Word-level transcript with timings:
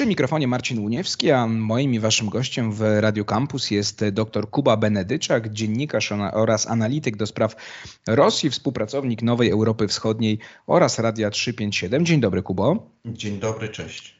Przy 0.00 0.06
mikrofonie 0.06 0.48
Marcin 0.48 0.78
Uniewski, 0.78 1.30
a 1.30 1.46
moim 1.46 1.94
i 1.94 1.98
waszym 1.98 2.28
gościem 2.28 2.72
w 2.72 2.80
Radio 3.00 3.24
Campus 3.24 3.70
jest 3.70 4.04
dr 4.08 4.50
Kuba 4.50 4.76
Benedyczak, 4.76 5.52
dziennikarz 5.52 6.12
oraz 6.32 6.66
analityk 6.66 7.16
do 7.16 7.26
spraw 7.26 7.56
Rosji, 8.06 8.50
współpracownik 8.50 9.22
Nowej 9.22 9.50
Europy 9.50 9.88
Wschodniej 9.88 10.38
oraz 10.66 10.98
Radia 10.98 11.30
357. 11.30 12.06
Dzień 12.06 12.20
dobry, 12.20 12.42
Kubo. 12.42 12.90
Dzień 13.04 13.38
dobry, 13.38 13.68
cześć. 13.68 14.19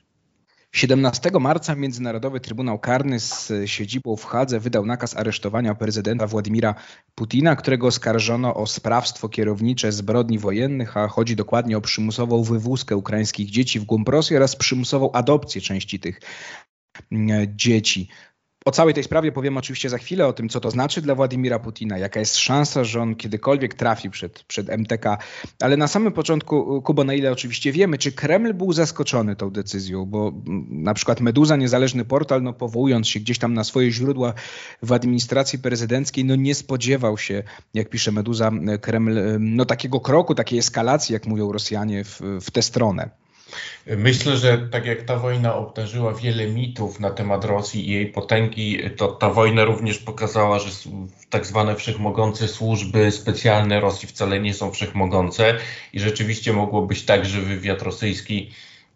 17 0.72 1.30
marca 1.40 1.74
Międzynarodowy 1.74 2.40
Trybunał 2.40 2.78
Karny 2.78 3.20
z 3.20 3.52
siedzibą 3.66 4.16
w 4.16 4.24
Hadze 4.24 4.60
wydał 4.60 4.86
nakaz 4.86 5.16
aresztowania 5.16 5.74
prezydenta 5.74 6.26
Władimira 6.26 6.74
Putina, 7.14 7.56
którego 7.56 7.86
oskarżono 7.86 8.54
o 8.54 8.66
sprawstwo 8.66 9.28
kierownicze 9.28 9.92
zbrodni 9.92 10.38
wojennych, 10.38 10.96
a 10.96 11.08
chodzi 11.08 11.36
dokładnie 11.36 11.76
o 11.76 11.80
przymusową 11.80 12.42
wywózkę 12.42 12.96
ukraińskich 12.96 13.50
dzieci 13.50 13.80
w 13.80 13.84
głąb 13.84 14.08
Rosji 14.08 14.36
oraz 14.36 14.56
przymusową 14.56 15.12
adopcję 15.12 15.60
części 15.60 16.00
tych 16.00 16.20
mm, 17.12 17.46
dzieci. 17.56 18.08
O 18.64 18.70
całej 18.70 18.94
tej 18.94 19.04
sprawie 19.04 19.32
powiem 19.32 19.56
oczywiście 19.56 19.90
za 19.90 19.98
chwilę, 19.98 20.26
o 20.26 20.32
tym, 20.32 20.48
co 20.48 20.60
to 20.60 20.70
znaczy 20.70 21.02
dla 21.02 21.14
Władimira 21.14 21.58
Putina, 21.58 21.98
jaka 21.98 22.20
jest 22.20 22.36
szansa, 22.36 22.84
że 22.84 23.00
on 23.00 23.16
kiedykolwiek 23.16 23.74
trafi 23.74 24.10
przed, 24.10 24.42
przed 24.42 24.70
MTK. 24.70 25.18
Ale 25.60 25.76
na 25.76 25.88
samym 25.88 26.12
początku, 26.12 26.82
Kubo, 26.82 27.04
na 27.04 27.14
ile 27.14 27.32
oczywiście 27.32 27.72
wiemy, 27.72 27.98
czy 27.98 28.12
Kreml 28.12 28.54
był 28.54 28.72
zaskoczony 28.72 29.36
tą 29.36 29.50
decyzją, 29.50 30.06
bo 30.06 30.32
na 30.68 30.94
przykład 30.94 31.20
Meduza, 31.20 31.56
niezależny 31.56 32.04
portal, 32.04 32.42
no 32.42 32.52
powołując 32.52 33.08
się 33.08 33.20
gdzieś 33.20 33.38
tam 33.38 33.54
na 33.54 33.64
swoje 33.64 33.90
źródła 33.90 34.34
w 34.82 34.92
administracji 34.92 35.58
prezydenckiej, 35.58 36.24
no 36.24 36.36
nie 36.36 36.54
spodziewał 36.54 37.18
się, 37.18 37.42
jak 37.74 37.88
pisze 37.88 38.12
Meduza, 38.12 38.50
Kreml, 38.80 39.20
no 39.38 39.64
takiego 39.64 40.00
kroku, 40.00 40.34
takiej 40.34 40.58
eskalacji, 40.58 41.12
jak 41.12 41.26
mówią 41.26 41.52
Rosjanie, 41.52 42.04
w, 42.04 42.20
w 42.40 42.50
tę 42.50 42.62
stronę. 42.62 43.10
Myślę, 43.86 44.36
że 44.36 44.58
tak 44.58 44.86
jak 44.86 45.02
ta 45.02 45.16
wojna 45.16 45.54
obdarzyła 45.54 46.14
wiele 46.14 46.46
mitów 46.46 47.00
na 47.00 47.10
temat 47.10 47.44
Rosji 47.44 47.88
i 47.88 47.92
jej 47.92 48.06
potęgi, 48.06 48.78
to 48.96 49.08
ta 49.08 49.30
wojna 49.30 49.64
również 49.64 49.98
pokazała, 49.98 50.58
że 50.58 50.70
tak 51.30 51.46
zwane 51.46 51.76
wszechmogące 51.76 52.48
służby 52.48 53.10
specjalne 53.10 53.80
Rosji 53.80 54.08
wcale 54.08 54.40
nie 54.40 54.54
są 54.54 54.70
wszechmogące 54.70 55.54
i 55.92 56.00
rzeczywiście 56.00 56.52
mogło 56.52 56.82
być 56.82 57.04
tak, 57.04 57.26
że 57.26 57.40
wywiad 57.40 57.82
rosyjski 57.82 58.50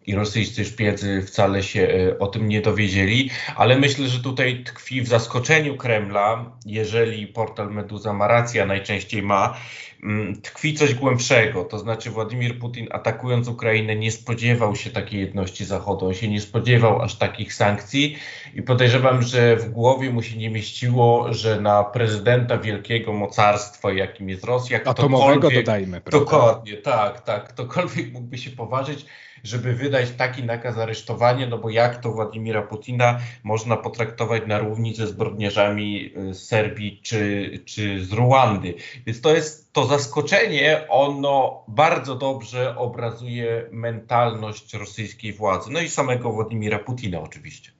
i 0.07 0.15
rosyjscy 0.15 0.65
szpiedzy 0.65 1.21
wcale 1.21 1.63
się 1.63 1.87
e, 1.87 2.19
o 2.19 2.27
tym 2.27 2.47
nie 2.47 2.61
dowiedzieli, 2.61 3.29
ale 3.55 3.79
myślę, 3.79 4.07
że 4.07 4.19
tutaj 4.19 4.63
tkwi 4.63 5.01
w 5.01 5.07
zaskoczeniu 5.07 5.77
Kremla, 5.77 6.51
jeżeli 6.65 7.27
portal 7.27 7.71
Meduza 7.71 8.13
ma 8.13 8.27
rację, 8.27 8.65
najczęściej 8.65 9.23
ma, 9.23 9.57
mm, 10.03 10.41
tkwi 10.41 10.73
coś 10.73 10.93
głębszego. 10.93 11.63
To 11.63 11.79
znaczy 11.79 12.09
Władimir 12.09 12.59
Putin 12.59 12.87
atakując 12.91 13.47
Ukrainę 13.47 13.95
nie 13.95 14.11
spodziewał 14.11 14.75
się 14.75 14.89
takiej 14.89 15.19
jedności 15.19 15.65
Zachodu, 15.65 16.07
on 16.07 16.13
się 16.13 16.27
nie 16.27 16.41
spodziewał 16.41 17.01
aż 17.01 17.15
takich 17.15 17.53
sankcji 17.53 18.17
i 18.55 18.61
podejrzewam, 18.61 19.21
że 19.21 19.55
w 19.55 19.69
głowie 19.69 20.09
mu 20.09 20.21
się 20.21 20.37
nie 20.37 20.49
mieściło, 20.49 21.33
że 21.33 21.61
na 21.61 21.83
prezydenta 21.83 22.57
wielkiego 22.57 23.13
mocarstwa, 23.13 23.93
jakim 23.93 24.29
jest 24.29 24.43
Rosja, 24.43 24.79
atomowego 24.85 25.51
dodajmy? 25.51 26.01
Dokładnie, 26.11 26.77
tak, 26.77 27.21
tak, 27.21 27.47
ktokolwiek 27.47 28.13
mógłby 28.13 28.37
się 28.37 28.49
poważyć, 28.49 29.05
żeby 29.45 29.73
wydać 29.73 30.11
taki 30.11 30.43
nakaz 30.43 30.77
aresztowania, 30.77 31.47
no 31.47 31.57
bo 31.57 31.69
jak 31.69 32.01
to 32.01 32.11
Władimira 32.11 32.61
Putina 32.61 33.19
można 33.43 33.77
potraktować 33.77 34.43
na 34.47 34.59
równi 34.59 34.95
ze 34.95 35.07
zbrodniarzami 35.07 36.11
y, 36.17 36.33
z 36.33 36.47
Serbii 36.47 37.01
czy, 37.03 37.51
czy 37.65 38.05
z 38.05 38.11
Ruandy. 38.11 38.73
Więc 39.05 39.21
to 39.21 39.35
jest 39.35 39.73
to 39.73 39.85
zaskoczenie, 39.85 40.85
ono 40.89 41.63
bardzo 41.67 42.15
dobrze 42.15 42.77
obrazuje 42.77 43.69
mentalność 43.71 44.73
rosyjskiej 44.73 45.33
władzy, 45.33 45.71
no 45.71 45.79
i 45.79 45.89
samego 45.89 46.31
Władimira 46.31 46.79
Putina 46.79 47.21
oczywiście. 47.21 47.71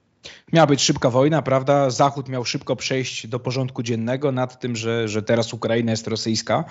Miała 0.53 0.67
być 0.67 0.81
szybka 0.81 1.09
wojna, 1.09 1.41
prawda? 1.41 1.89
Zachód 1.89 2.29
miał 2.29 2.45
szybko 2.45 2.75
przejść 2.75 3.27
do 3.27 3.39
porządku 3.39 3.83
dziennego 3.83 4.31
nad 4.31 4.59
tym, 4.59 4.75
że, 4.75 5.07
że 5.07 5.23
teraz 5.23 5.53
Ukraina 5.53 5.91
jest 5.91 6.07
rosyjska. 6.07 6.63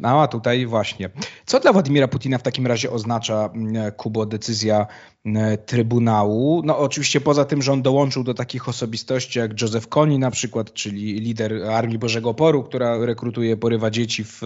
No 0.00 0.22
a 0.22 0.28
tutaj 0.28 0.66
właśnie. 0.66 1.10
Co 1.46 1.60
dla 1.60 1.72
Władimira 1.72 2.08
Putina 2.08 2.38
w 2.38 2.42
takim 2.42 2.66
razie 2.66 2.90
oznacza, 2.90 3.50
mm, 3.54 3.92
Kubo, 3.92 4.26
decyzja 4.26 4.86
mm, 5.24 5.58
Trybunału? 5.66 6.62
No 6.64 6.78
oczywiście 6.78 7.20
poza 7.20 7.44
tym, 7.44 7.62
że 7.62 7.72
on 7.72 7.82
dołączył 7.82 8.24
do 8.24 8.34
takich 8.34 8.68
osobistości 8.68 9.38
jak 9.38 9.60
Józef 9.60 9.88
Koni 9.88 10.18
na 10.18 10.30
przykład, 10.30 10.72
czyli 10.72 11.20
lider 11.20 11.64
Armii 11.64 11.98
Bożego 11.98 12.30
Oporu, 12.30 12.64
która 12.64 13.06
rekrutuje, 13.06 13.56
porywa 13.56 13.90
dzieci 13.90 14.24
w, 14.24 14.42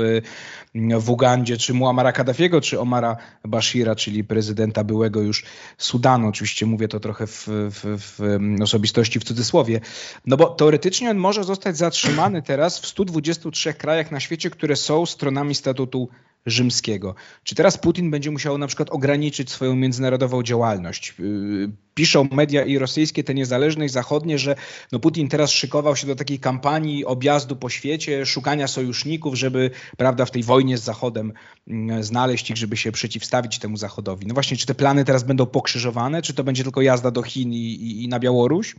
mm, 0.74 1.00
w 1.00 1.10
Ugandzie, 1.10 1.56
czy 1.56 1.74
Muamara 1.74 2.12
Kaddafiego, 2.12 2.60
czy 2.60 2.80
Omara 2.80 3.16
Bashira, 3.44 3.94
czyli 3.94 4.24
prezydenta 4.24 4.84
byłego 4.84 5.20
już 5.20 5.44
Sudanu. 5.78 6.28
Oczywiście 6.28 6.66
mówię 6.66 6.88
to 6.88 7.00
trochę 7.00 7.26
w, 7.26 7.48
w, 7.48 8.00
w 8.04 8.38
osobistości 8.62 9.20
w 9.20 9.24
cudzysłowie. 9.24 9.80
No 10.26 10.36
bo 10.36 10.46
teoretycznie 10.46 11.10
on 11.10 11.16
może 11.16 11.44
zostać 11.44 11.76
zatrzymany 11.76 12.42
teraz 12.42 12.80
w 12.80 12.86
123 12.86 13.74
krajach 13.74 14.10
na 14.10 14.20
świecie, 14.20 14.50
które 14.50 14.76
są 14.76 15.06
stronami 15.06 15.54
statutu 15.54 16.08
rzymskiego. 16.46 17.14
Czy 17.44 17.54
teraz 17.54 17.78
Putin 17.78 18.10
będzie 18.10 18.30
musiał 18.30 18.58
na 18.58 18.66
przykład 18.66 18.90
ograniczyć 18.90 19.50
swoją 19.50 19.76
międzynarodową 19.76 20.42
działalność? 20.42 21.14
Yy, 21.18 21.70
piszą 21.94 22.28
media 22.32 22.64
i 22.64 22.78
rosyjskie, 22.78 23.24
te 23.24 23.34
niezależne 23.34 23.84
i 23.84 23.88
zachodnie, 23.88 24.38
że 24.38 24.54
no 24.92 24.98
Putin 24.98 25.28
teraz 25.28 25.50
szykował 25.50 25.96
się 25.96 26.06
do 26.06 26.16
takiej 26.16 26.38
kampanii 26.38 27.04
objazdu 27.04 27.56
po 27.56 27.68
świecie, 27.68 28.26
szukania 28.26 28.68
sojuszników, 28.68 29.34
żeby 29.34 29.70
prawda, 29.96 30.24
w 30.24 30.30
tej 30.30 30.42
wojnie 30.42 30.78
z 30.78 30.82
Zachodem 30.82 31.32
mm, 31.68 32.02
znaleźć 32.02 32.50
ich, 32.50 32.56
żeby 32.56 32.76
się 32.76 32.92
przeciwstawić 32.92 33.58
temu 33.58 33.76
Zachodowi. 33.76 34.26
No 34.26 34.34
właśnie, 34.34 34.56
czy 34.56 34.66
te 34.66 34.74
plany 34.74 35.04
teraz 35.04 35.22
będą 35.22 35.46
pokrzyżowane, 35.46 36.22
czy 36.22 36.34
to 36.34 36.44
będzie 36.44 36.62
tylko 36.62 36.82
jazda 36.82 37.10
do 37.10 37.22
Chin 37.22 37.52
i, 37.52 37.56
i, 37.56 38.04
i 38.04 38.08
na 38.08 38.20
Białoruś? 38.20 38.74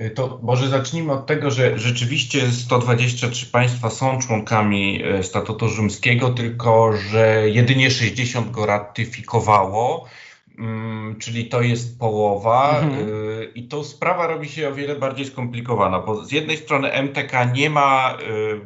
Y, 0.00 0.10
to 0.10 0.38
może 0.42 0.68
zacznijmy 0.68 1.12
od 1.12 1.26
tego, 1.26 1.50
że 1.50 1.78
rzeczywiście 1.78 2.50
123 2.50 3.46
państwa 3.46 3.90
są 3.90 4.18
członkami 4.18 5.04
y, 5.04 5.22
statutu 5.22 5.68
rzymskiego, 5.68 6.30
tylko 6.30 6.96
że 6.96 7.48
jedynie 7.48 7.90
60 7.90 8.50
go 8.50 8.66
ratyfikowało. 8.66 10.06
Mm, 10.58 11.16
czyli 11.18 11.48
to 11.48 11.62
jest 11.62 11.98
połowa 11.98 12.80
mhm. 12.80 13.08
Y, 13.08 13.52
i 13.54 13.68
to 13.68 13.84
sprawa 13.84 14.26
robi 14.26 14.48
się 14.48 14.68
o 14.68 14.74
wiele 14.74 14.96
bardziej 14.96 15.26
skomplikowana, 15.26 15.98
bo 15.98 16.24
z 16.24 16.32
jednej 16.32 16.56
strony 16.56 16.92
MTK 16.92 17.44
nie 17.44 17.70
ma, 17.70 18.18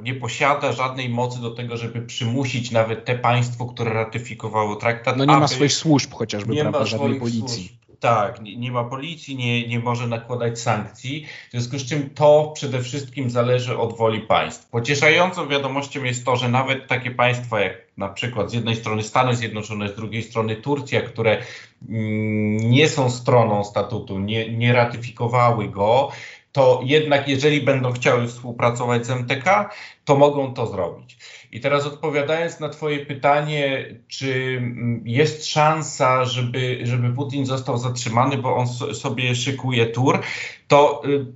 nie 0.02 0.14
posiada 0.14 0.72
żadnej 0.72 1.08
mocy 1.08 1.40
do 1.40 1.50
tego, 1.50 1.76
żeby 1.76 2.02
przymusić 2.02 2.70
nawet 2.70 3.04
te 3.04 3.18
państwo, 3.18 3.66
które 3.66 3.92
ratyfikowało 3.92 4.76
traktat. 4.76 5.16
No 5.16 5.24
nie 5.24 5.36
ma 5.36 5.48
swoich 5.48 5.72
służb 5.72 6.14
chociażby, 6.14 6.54
nie 6.54 6.62
prawda, 6.62 6.84
żadnej 6.84 7.20
policji. 7.20 7.68
Służb 7.68 7.85
tak, 8.00 8.42
nie, 8.42 8.56
nie, 8.56 8.72
ma 8.72 8.84
policji, 8.84 9.36
nie, 9.36 9.68
nie 9.68 9.78
może 9.78 10.06
nakładać 10.06 10.60
sankcji, 10.60 11.26
w 11.48 11.50
związku 11.50 11.78
z 11.78 11.88
czym 11.88 12.10
to 12.10 12.52
przede 12.54 12.82
wszystkim 12.82 13.30
zależy 13.30 13.78
od 13.78 13.96
woli 13.96 14.20
państw. 14.20 14.70
Pocieszającą 14.70 15.48
wiadomością 15.48 16.04
jest 16.04 16.24
to, 16.24 16.36
że 16.36 16.48
nawet 16.48 16.86
takie 16.86 17.10
państwa 17.10 17.60
jak 17.60 17.86
na 17.96 18.08
przykład 18.08 18.50
z 18.50 18.54
jednej 18.54 18.76
strony 18.76 19.02
Stany 19.02 19.36
Zjednoczone, 19.36 19.88
z 19.88 19.96
drugiej 19.96 20.22
strony 20.22 20.56
Turcja, 20.56 21.02
które 21.02 21.42
mm, 21.88 22.70
nie 22.70 22.88
są 22.88 23.10
stroną 23.10 23.64
statutu, 23.64 24.18
nie, 24.18 24.56
nie 24.56 24.72
ratyfikowały 24.72 25.68
go, 25.68 26.12
to 26.56 26.80
jednak 26.84 27.28
jeżeli 27.28 27.60
będą 27.60 27.92
chciały 27.92 28.28
współpracować 28.28 29.06
z 29.06 29.10
MTK, 29.10 29.70
to 30.04 30.16
mogą 30.16 30.54
to 30.54 30.66
zrobić. 30.66 31.18
I 31.52 31.60
teraz 31.60 31.86
odpowiadając 31.86 32.60
na 32.60 32.68
Twoje 32.68 33.06
pytanie, 33.06 33.86
czy 34.08 34.56
mm, 34.58 35.02
jest 35.04 35.46
szansa, 35.46 36.24
żeby, 36.24 36.80
żeby 36.82 37.12
Putin 37.12 37.46
został 37.46 37.78
zatrzymany, 37.78 38.38
bo 38.38 38.56
on 38.56 38.66
sobie 38.94 39.34
szykuje 39.34 39.86
tur, 39.86 40.20
to 40.68 41.02
y, 41.06 41.26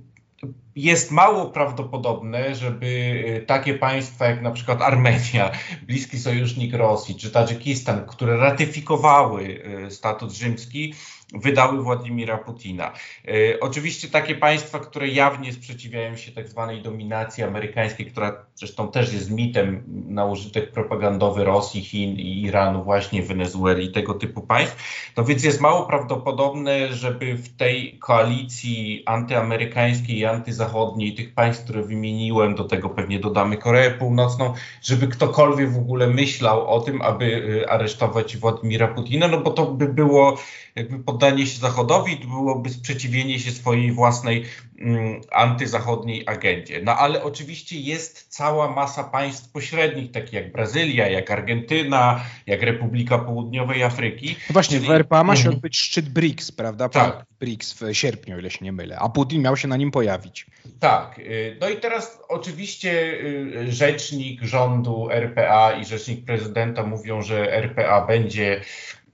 jest 0.75 1.11
mało 1.11 1.45
prawdopodobne, 1.45 2.55
żeby 2.55 2.85
y, 2.85 3.45
takie 3.47 3.73
państwa 3.73 4.25
jak 4.25 4.41
na 4.41 4.51
przykład 4.51 4.81
Armenia, 4.81 5.51
bliski 5.87 6.19
sojusznik 6.19 6.73
Rosji, 6.73 7.15
czy 7.15 7.31
Tadżykistan, 7.31 8.05
które 8.05 8.37
ratyfikowały 8.37 9.43
y, 9.87 9.91
statut 9.91 10.31
rzymski, 10.31 10.93
wydały 11.33 11.83
Władimira 11.83 12.37
Putina. 12.37 12.91
E, 13.27 13.59
oczywiście 13.59 14.07
takie 14.07 14.35
państwa, 14.35 14.79
które 14.79 15.07
jawnie 15.07 15.53
sprzeciwiają 15.53 16.15
się 16.15 16.31
tak 16.31 16.49
zwanej 16.49 16.81
dominacji 16.81 17.43
amerykańskiej, 17.43 18.05
która 18.05 18.45
zresztą 18.55 18.87
też 18.87 19.13
jest 19.13 19.31
mitem 19.31 19.83
na 19.87 20.25
użytek 20.25 20.71
propagandowy 20.71 21.43
Rosji, 21.43 21.81
Chin 21.81 22.15
i 22.15 22.41
Iranu, 22.41 22.83
właśnie 22.83 23.23
Wenezueli 23.23 23.85
i 23.85 23.91
tego 23.91 24.13
typu 24.13 24.41
państw, 24.41 25.11
no 25.17 25.23
więc 25.23 25.43
jest 25.43 25.61
mało 25.61 25.85
prawdopodobne, 25.85 26.93
żeby 26.93 27.35
w 27.35 27.57
tej 27.57 27.99
koalicji 27.99 29.03
antyamerykańskiej 29.05 30.17
i 30.17 30.25
antyzachodniej, 30.25 31.15
tych 31.15 31.33
państw, 31.33 31.63
które 31.63 31.83
wymieniłem, 31.83 32.55
do 32.55 32.63
tego 32.63 32.89
pewnie 32.89 33.19
dodamy 33.19 33.57
Koreę 33.57 33.91
Północną, 33.91 34.53
żeby 34.81 35.07
ktokolwiek 35.07 35.71
w 35.71 35.77
ogóle 35.77 36.07
myślał 36.07 36.67
o 36.67 36.79
tym, 36.79 37.01
aby 37.01 37.61
e, 37.63 37.69
aresztować 37.69 38.37
Władimira 38.37 38.87
Putina, 38.87 39.27
no 39.27 39.41
bo 39.41 39.51
to 39.51 39.65
by 39.65 39.87
było 39.87 40.37
jakby 40.75 40.99
pod 40.99 41.20
poddanie 41.21 41.47
się 41.47 41.59
Zachodowi 41.59 42.15
byłoby 42.15 42.69
sprzeciwienie 42.69 43.39
się 43.39 43.51
swojej 43.51 43.91
własnej 43.91 44.45
mm, 44.79 45.21
antyzachodniej 45.31 46.23
agendzie. 46.27 46.81
No 46.83 46.97
ale 46.97 47.23
oczywiście 47.23 47.79
jest 47.79 48.27
cała 48.29 48.71
masa 48.71 49.03
państw 49.03 49.51
pośrednich, 49.51 50.11
takich 50.11 50.33
jak 50.33 50.51
Brazylia, 50.51 51.07
jak 51.07 51.31
Argentyna, 51.31 52.21
jak 52.47 52.61
Republika 52.61 53.17
Południowej 53.17 53.83
Afryki. 53.83 54.35
No 54.49 54.53
właśnie, 54.53 54.77
czyli... 54.77 54.87
w 54.87 54.91
RPA 54.91 55.23
ma 55.23 55.35
się 55.35 55.39
mhm. 55.39 55.55
odbyć 55.55 55.77
szczyt 55.77 56.09
BRICS, 56.09 56.51
prawda? 56.51 56.89
Tak. 56.89 57.25
BRICS 57.39 57.73
w 57.73 57.93
sierpniu, 57.93 58.35
o 58.35 58.39
ile 58.39 58.49
się 58.49 58.65
nie 58.65 58.71
mylę, 58.71 58.99
a 58.99 59.09
Putin 59.09 59.41
miał 59.41 59.57
się 59.57 59.67
na 59.67 59.77
nim 59.77 59.91
pojawić. 59.91 60.45
Tak. 60.79 61.19
Y, 61.19 61.57
no 61.61 61.69
i 61.69 61.77
teraz 61.77 62.19
oczywiście 62.29 62.91
y, 63.13 63.71
rzecznik 63.71 64.43
rządu 64.43 65.09
RPA 65.11 65.71
i 65.71 65.85
rzecznik 65.85 66.25
prezydenta 66.25 66.83
mówią, 66.83 67.21
że 67.21 67.53
RPA 67.53 68.05
będzie 68.05 68.61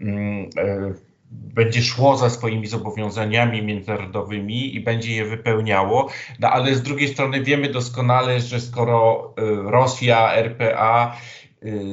mm, 0.01 0.50
y, 0.57 1.06
będzie 1.31 1.81
szło 1.81 2.18
za 2.18 2.29
swoimi 2.29 2.68
zobowiązaniami 2.68 3.62
międzynarodowymi 3.62 4.75
i 4.75 4.79
będzie 4.79 5.15
je 5.15 5.25
wypełniało, 5.25 6.09
no 6.39 6.50
ale 6.50 6.75
z 6.75 6.81
drugiej 6.81 7.07
strony 7.07 7.44
wiemy 7.44 7.69
doskonale, 7.69 8.39
że 8.39 8.62
skoro 8.62 9.33
Rosja, 9.65 10.33
RPA 10.33 11.18
Y, 11.44 11.47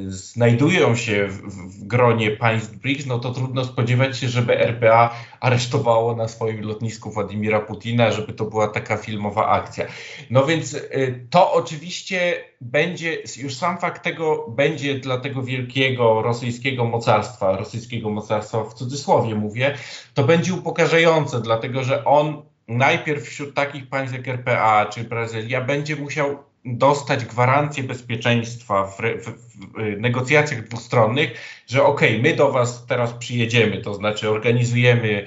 znajdują 0.07 0.97
się 0.97 1.29
w, 1.29 1.41
w, 1.43 1.85
gronie 1.87 2.31
państw 2.31 2.77
BRICS, 2.77 3.07
no 3.07 3.19
to 3.19 3.33
trudno 3.33 3.65
spodziewać 3.65 4.19
się, 4.19 4.29
żeby 4.29 4.59
RPA 4.59 5.15
aresztowało 5.41 6.17
na 6.17 6.29
swoim 6.29 6.61
lotnisku 6.61 7.11
Władimira 7.11 7.61
Putina, 7.61 8.11
żeby 8.11 8.33
to 8.33 8.45
była 8.45 8.69
taka 8.69 8.97
filmowa 8.97 9.49
akcja. 9.49 9.87
No 10.31 10.47
więc 10.47 10.75
y, 10.75 11.27
to 11.31 11.53
oczywiście 11.53 12.45
będzie, 12.61 13.19
już 13.37 13.57
sam 13.57 13.79
fakt 13.79 14.03
tego 14.03 14.49
będzie 14.49 14.99
dla 14.99 15.19
tego 15.19 15.43
wielkiego 15.43 16.23
rosyjskiego 16.23 16.85
mocarstwa, 16.85 17.57
rosyjskiego 17.57 18.11
mocarstwa 18.11 18.65
w 18.65 18.75
cudzysłowie 18.75 19.35
mówię, 19.35 19.75
to 20.15 20.25
będzie 20.25 20.55
upokarzające, 20.55 21.41
dlatego 21.41 21.85
że 21.85 22.05
on 22.05 22.43
najpierw 22.69 23.25
wśród 23.25 23.55
takich 23.55 23.89
państw 23.89 24.17
jak 24.17 24.29
RPA 24.29 24.87
czy 24.87 25.05
Brazylia 25.05 25.61
będzie 25.61 25.97
musiał 25.97 26.54
dostać 26.65 27.25
gwarancję 27.25 27.85
bezpieczeństwa 27.85 28.87
w, 28.87 28.97
w, 28.97 29.27
w, 29.27 30.01
negocjacjach 30.01 30.69
dwustronnych, 30.69 31.31
że 31.67 31.85
ok, 31.85 32.01
my 32.23 32.37
do 32.37 32.53
Was 32.53 32.87
teraz 32.87 33.13
przyjedziemy, 33.13 33.81
to 33.81 33.95
znaczy 33.95 34.31
organizujemy 34.31 35.27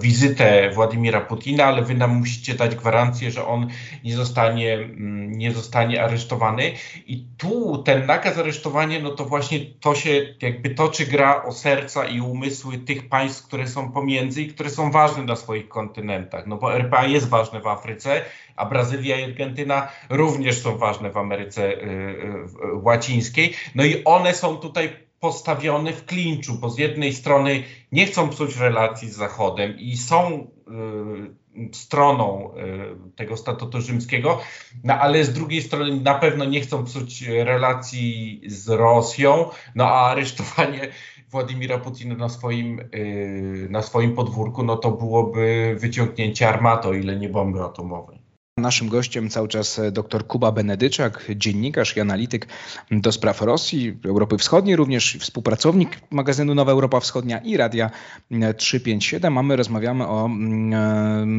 wizytę 0.00 0.70
Władimira 0.70 1.20
Putina, 1.20 1.64
ale 1.64 1.82
Wy 1.82 1.94
nam 1.94 2.18
musicie 2.18 2.54
dać 2.54 2.74
gwarancję, 2.74 3.30
że 3.30 3.46
on 3.46 3.66
nie 4.04 4.16
zostanie, 4.16 4.74
mm, 4.74 5.32
nie 5.32 5.52
zostanie 5.52 6.02
aresztowany. 6.02 6.72
I 7.06 7.26
tu 7.36 7.82
ten 7.82 8.06
nakaz 8.06 8.38
aresztowania, 8.38 9.00
no 9.00 9.10
to 9.10 9.24
właśnie 9.24 9.60
to 9.80 9.94
się 9.94 10.34
jakby 10.42 10.70
toczy 10.70 11.06
gra 11.06 11.44
o 11.44 11.52
serca 11.52 12.04
i 12.04 12.20
umysły 12.20 12.78
tych 12.78 13.08
państw, 13.08 13.46
które 13.46 13.66
są 13.68 13.92
pomiędzy 13.92 14.42
i 14.42 14.48
które 14.48 14.70
są 14.70 14.90
ważne 14.90 15.24
na 15.24 15.36
swoich 15.36 15.68
kontynentach. 15.68 16.46
No 16.46 16.56
bo 16.56 16.74
RPA 16.74 17.06
jest 17.06 17.28
ważne 17.28 17.60
w 17.60 17.66
Afryce, 17.66 18.22
a 18.56 18.66
Brazylia 18.66 19.20
i 19.20 19.24
Argentyna 19.24 19.88
również 20.10 20.62
są 20.62 20.78
ważne 20.78 21.10
w 21.10 21.16
Ameryce 21.16 21.68
y, 21.68 21.74
y, 21.74 22.74
łacińskiej. 22.82 23.54
No 23.74 23.84
i 23.84 24.04
one 24.04 24.34
są 24.34 24.56
tutaj 24.56 25.05
postawione 25.20 25.92
w 25.92 26.04
klinczu, 26.04 26.54
bo 26.54 26.70
z 26.70 26.78
jednej 26.78 27.12
strony 27.12 27.62
nie 27.92 28.06
chcą 28.06 28.28
psuć 28.28 28.56
relacji 28.56 29.10
z 29.10 29.16
Zachodem 29.16 29.78
i 29.78 29.96
są 29.96 30.50
y, 31.62 31.72
stroną 31.72 32.50
tego 33.16 33.36
statutu 33.36 33.80
rzymskiego, 33.80 34.40
no 34.84 34.94
ale 34.94 35.24
z 35.24 35.32
drugiej 35.32 35.62
strony 35.62 36.00
na 36.00 36.14
pewno 36.14 36.44
nie 36.44 36.60
chcą 36.60 36.84
psuć 36.84 37.22
relacji 37.22 38.40
z 38.46 38.68
Rosją, 38.68 39.50
no 39.74 39.84
a 39.84 40.10
aresztowanie 40.10 40.92
Władimira 41.30 41.78
Putina 41.78 42.14
na 42.14 42.28
swoim, 42.28 42.88
na 43.70 43.82
swoim 43.82 44.14
podwórku, 44.14 44.62
no 44.62 44.76
to 44.76 44.90
byłoby 44.90 45.76
wyciągnięcie 45.78 46.48
armato, 46.48 46.94
ile 46.94 47.16
nie 47.16 47.28
bomby 47.28 47.62
atomowej. 47.62 48.25
Naszym 48.60 48.88
gościem 48.88 49.30
cały 49.30 49.48
czas 49.48 49.78
e, 49.78 49.92
dr 49.92 50.26
Kuba 50.26 50.52
Benedyczak, 50.52 51.24
dziennikarz 51.36 51.96
i 51.96 52.00
analityk 52.00 52.46
do 52.90 53.12
spraw 53.12 53.42
Rosji, 53.42 53.98
Europy 54.04 54.38
Wschodniej, 54.38 54.76
również 54.76 55.18
współpracownik 55.20 56.00
magazynu 56.10 56.54
Nowa 56.54 56.72
Europa 56.72 57.00
Wschodnia 57.00 57.38
i 57.38 57.56
Radia 57.56 57.90
357. 58.56 59.38
A 59.38 59.42
my 59.42 59.56
rozmawiamy 59.56 60.06
o 60.06 60.26
mm, 60.26 60.74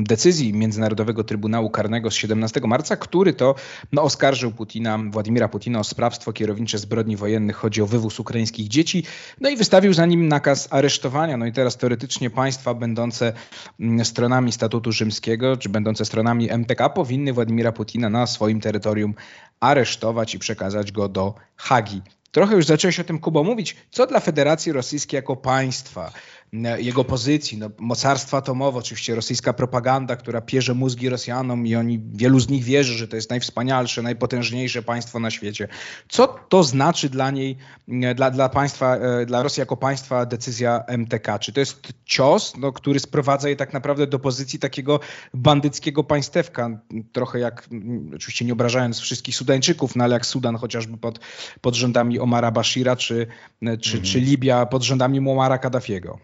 e, 0.01 0.03
decyzji 0.03 0.53
Międzynarodowego 0.53 1.23
Trybunału 1.23 1.69
Karnego 1.69 2.11
z 2.11 2.13
17 2.13 2.61
marca, 2.63 2.95
który 2.95 3.33
to 3.33 3.55
no, 3.91 4.01
oskarżył 4.01 4.51
Putina, 4.51 4.99
Władimira 5.11 5.47
Putina 5.47 5.79
o 5.79 5.83
sprawstwo 5.83 6.33
kierownicze 6.33 6.77
zbrodni 6.77 7.15
wojennych. 7.15 7.55
Chodzi 7.55 7.81
o 7.81 7.85
wywóz 7.85 8.19
ukraińskich 8.19 8.67
dzieci. 8.67 9.03
No 9.41 9.49
i 9.49 9.57
wystawił 9.57 9.93
za 9.93 10.05
nim 10.05 10.27
nakaz 10.27 10.67
aresztowania. 10.71 11.37
No 11.37 11.45
i 11.45 11.51
teraz 11.51 11.77
teoretycznie 11.77 12.29
państwa 12.29 12.73
będące 12.73 13.33
mm, 13.79 14.05
stronami 14.05 14.51
statutu 14.51 14.91
rzymskiego, 14.91 15.57
czy 15.57 15.69
będące 15.69 16.05
stronami 16.05 16.51
MTK 16.51 16.89
powinny 17.07 17.33
Władimira 17.33 17.71
Putina 17.71 18.09
na 18.09 18.27
swoim 18.27 18.61
terytorium 18.61 19.13
aresztować 19.59 20.35
i 20.35 20.39
przekazać 20.39 20.91
go 20.91 21.09
do 21.09 21.33
Hagi. 21.55 22.01
Trochę 22.37 22.55
już 22.55 22.65
zacząłeś 22.65 22.99
o 22.99 23.03
tym, 23.03 23.19
Kubo, 23.19 23.43
mówić. 23.43 23.75
Co 23.91 24.07
dla 24.07 24.19
Federacji 24.19 24.71
Rosyjskiej 24.71 25.17
jako 25.17 25.35
państwa, 25.35 26.11
jego 26.77 27.03
pozycji. 27.03 27.57
No, 27.57 27.69
mocarstwo 27.77 28.37
atomowe, 28.37 28.79
oczywiście 28.79 29.15
rosyjska 29.15 29.53
propaganda, 29.53 30.15
która 30.15 30.41
pierze 30.41 30.73
mózgi 30.73 31.09
Rosjanom 31.09 31.67
i 31.67 31.75
oni, 31.75 31.99
wielu 32.13 32.39
z 32.39 32.49
nich 32.49 32.63
wierzy, 32.63 32.93
że 32.93 33.07
to 33.07 33.15
jest 33.15 33.29
najwspanialsze, 33.29 34.01
najpotężniejsze 34.01 34.83
państwo 34.83 35.19
na 35.19 35.31
świecie. 35.31 35.67
Co 36.09 36.27
to 36.49 36.63
znaczy 36.63 37.09
dla 37.09 37.31
niej, 37.31 37.57
dla, 38.15 38.31
dla 38.31 38.49
państwa, 38.49 38.95
e, 38.95 39.25
dla 39.25 39.43
Rosji 39.43 39.61
jako 39.61 39.77
państwa 39.77 40.25
decyzja 40.25 40.83
MTK? 40.87 41.39
Czy 41.39 41.53
to 41.53 41.59
jest 41.59 41.93
cios, 42.05 42.53
no, 42.57 42.71
który 42.71 42.99
sprowadza 42.99 43.49
je 43.49 43.55
tak 43.55 43.73
naprawdę 43.73 44.07
do 44.07 44.19
pozycji 44.19 44.59
takiego 44.59 44.99
bandyckiego 45.33 46.03
państewka, 46.03 46.81
trochę 47.11 47.39
jak, 47.39 47.69
oczywiście 48.15 48.45
nie 48.45 48.53
obrażając 48.53 48.99
wszystkich 48.99 49.35
Sudańczyków, 49.35 49.95
no 49.95 50.03
ale 50.03 50.13
jak 50.13 50.25
Sudan 50.25 50.55
chociażby 50.55 50.97
pod, 50.97 51.19
pod 51.61 51.75
rządami 51.75 52.19
Omara 52.27 52.51
Bashira, 52.51 52.95
czy, 52.95 53.27
czy, 53.61 53.97
mhm. 53.97 54.03
czy 54.03 54.19
Libia 54.19 54.65
pod 54.65 54.83
rządami 54.83 55.21
Muammara 55.21 55.57
Kaddafiego? 55.57 56.19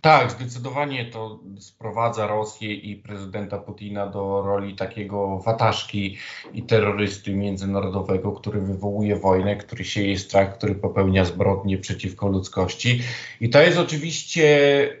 Tak, 0.00 0.30
zdecydowanie 0.30 1.04
to 1.04 1.40
sprowadza 1.58 2.26
Rosję 2.26 2.74
i 2.74 2.96
prezydenta 2.96 3.58
Putina 3.58 4.06
do 4.06 4.42
roli 4.42 4.76
takiego 4.76 5.38
wataszki 5.38 6.16
i 6.54 6.62
terrorysty 6.62 7.34
międzynarodowego, 7.34 8.32
który 8.32 8.60
wywołuje 8.60 9.16
wojnę, 9.16 9.56
który 9.56 9.84
sieje 9.84 10.18
strach, 10.18 10.58
który 10.58 10.74
popełnia 10.74 11.24
zbrodnie 11.24 11.78
przeciwko 11.78 12.28
ludzkości. 12.28 13.02
I 13.40 13.50
to 13.50 13.62
jest 13.62 13.78
oczywiście 13.78 14.46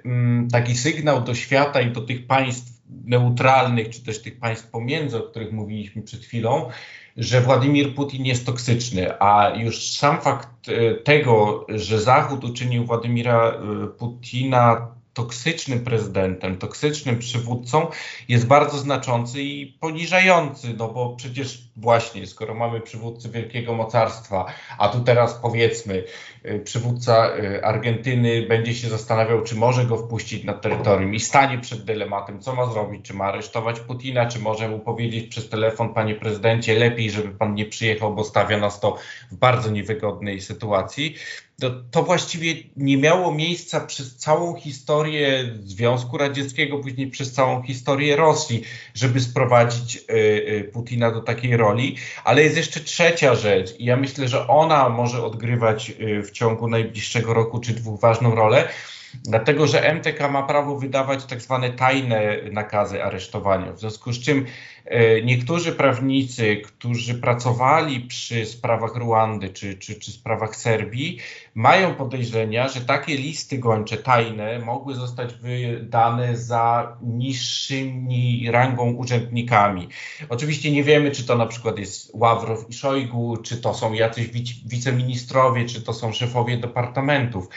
mm, 0.04 0.48
taki 0.48 0.76
sygnał 0.76 1.20
do 1.20 1.34
świata 1.34 1.80
i 1.80 1.92
do 1.92 2.00
tych 2.00 2.26
państw 2.26 2.82
neutralnych, 3.04 3.88
czy 3.88 4.04
też 4.04 4.22
tych 4.22 4.38
państw 4.38 4.70
pomiędzy, 4.70 5.18
o 5.18 5.30
których 5.30 5.52
mówiliśmy 5.52 6.02
przed 6.02 6.24
chwilą, 6.24 6.70
że 7.18 7.40
Władimir 7.40 7.94
Putin 7.94 8.24
jest 8.24 8.46
toksyczny, 8.46 9.20
a 9.20 9.52
już 9.56 9.90
sam 9.90 10.20
fakt 10.20 10.68
e, 10.68 10.94
tego, 10.94 11.66
że 11.68 12.00
Zachód 12.00 12.44
uczynił 12.44 12.84
Władimira 12.84 13.50
e, 13.50 13.86
Putina 13.86 14.88
toksycznym 15.18 15.84
prezydentem, 15.84 16.58
toksycznym 16.58 17.18
przywódcą 17.18 17.86
jest 18.28 18.46
bardzo 18.46 18.78
znaczący 18.78 19.42
i 19.42 19.66
poniżający, 19.66 20.74
no 20.78 20.88
bo 20.88 21.16
przecież 21.16 21.62
właśnie, 21.76 22.26
skoro 22.26 22.54
mamy 22.54 22.80
przywódcę 22.80 23.28
wielkiego 23.28 23.74
mocarstwa, 23.74 24.46
a 24.78 24.88
tu 24.88 25.00
teraz 25.00 25.34
powiedzmy, 25.34 26.04
y, 26.44 26.60
przywódca 26.64 27.36
y, 27.36 27.64
Argentyny 27.64 28.46
będzie 28.48 28.74
się 28.74 28.88
zastanawiał, 28.88 29.42
czy 29.42 29.56
może 29.56 29.84
go 29.84 29.96
wpuścić 29.96 30.44
na 30.44 30.52
terytorium 30.52 31.14
i 31.14 31.20
stanie 31.20 31.58
przed 31.58 31.84
dylematem, 31.84 32.40
co 32.40 32.54
ma 32.54 32.66
zrobić, 32.66 33.06
czy 33.06 33.14
ma 33.14 33.24
aresztować 33.24 33.80
Putina, 33.80 34.26
czy 34.26 34.38
może 34.38 34.68
mu 34.68 34.78
powiedzieć 34.78 35.26
przez 35.26 35.48
telefon, 35.48 35.94
panie 35.94 36.14
prezydencie, 36.14 36.78
lepiej, 36.78 37.10
żeby 37.10 37.28
pan 37.28 37.54
nie 37.54 37.66
przyjechał, 37.66 38.14
bo 38.14 38.24
stawia 38.24 38.58
nas 38.58 38.80
to 38.80 38.96
w 39.30 39.36
bardzo 39.36 39.70
niewygodnej 39.70 40.40
sytuacji 40.40 41.14
to, 41.60 41.70
to 41.90 42.02
właściwie 42.02 42.54
nie 42.76 42.96
miało 42.96 43.34
miejsca 43.34 43.80
przez 43.80 44.16
całą 44.16 44.54
historię 44.54 45.54
Związku 45.64 46.18
Radzieckiego, 46.18 46.78
później 46.78 47.10
przez 47.10 47.32
całą 47.32 47.62
historię 47.62 48.16
Rosji, 48.16 48.62
żeby 48.94 49.20
sprowadzić 49.20 49.96
y, 49.96 50.14
y, 50.14 50.70
Putina 50.72 51.10
do 51.10 51.20
takiej 51.20 51.56
roli. 51.56 51.96
Ale 52.24 52.42
jest 52.42 52.56
jeszcze 52.56 52.80
trzecia 52.80 53.34
rzecz, 53.34 53.74
i 53.78 53.84
ja 53.84 53.96
myślę, 53.96 54.28
że 54.28 54.48
ona 54.48 54.88
może 54.88 55.24
odgrywać 55.24 55.90
y, 55.90 56.22
w 56.22 56.30
ciągu 56.30 56.68
najbliższego 56.68 57.34
roku 57.34 57.60
czy 57.60 57.72
dwóch 57.72 58.00
ważną 58.00 58.34
rolę. 58.34 58.68
Dlatego, 59.14 59.66
że 59.66 59.94
MTK 59.94 60.28
ma 60.28 60.42
prawo 60.42 60.78
wydawać 60.78 61.24
tak 61.24 61.40
zwane 61.40 61.70
tajne 61.70 62.36
nakazy 62.52 63.04
aresztowania, 63.04 63.72
w 63.72 63.80
związku 63.80 64.12
z 64.12 64.20
czym 64.20 64.46
E, 64.88 65.22
niektórzy 65.22 65.72
prawnicy, 65.72 66.56
którzy 66.56 67.14
pracowali 67.14 68.00
przy 68.00 68.46
sprawach 68.46 68.96
Ruandy 68.96 69.48
czy, 69.48 69.78
czy, 69.78 69.94
czy 69.94 70.12
sprawach 70.12 70.56
Serbii, 70.56 71.18
mają 71.54 71.94
podejrzenia, 71.94 72.68
że 72.68 72.80
takie 72.80 73.16
listy 73.16 73.58
gończe 73.58 73.96
tajne 73.96 74.58
mogły 74.58 74.94
zostać 74.94 75.34
wydane 75.34 76.36
za 76.36 76.96
niższymi 77.02 78.50
rangą 78.50 78.92
urzędnikami. 78.92 79.88
Oczywiście 80.28 80.70
nie 80.70 80.84
wiemy, 80.84 81.10
czy 81.10 81.24
to 81.24 81.36
na 81.36 81.46
przykład 81.46 81.78
jest 81.78 82.10
Ławrow 82.14 82.70
i 82.70 82.72
Szojgu, 82.72 83.36
czy 83.36 83.56
to 83.56 83.74
są 83.74 83.92
jacyś 83.92 84.28
wiceministrowie, 84.66 85.64
czy 85.64 85.82
to 85.82 85.92
są 85.92 86.12
szefowie 86.12 86.56
departamentów, 86.56 87.48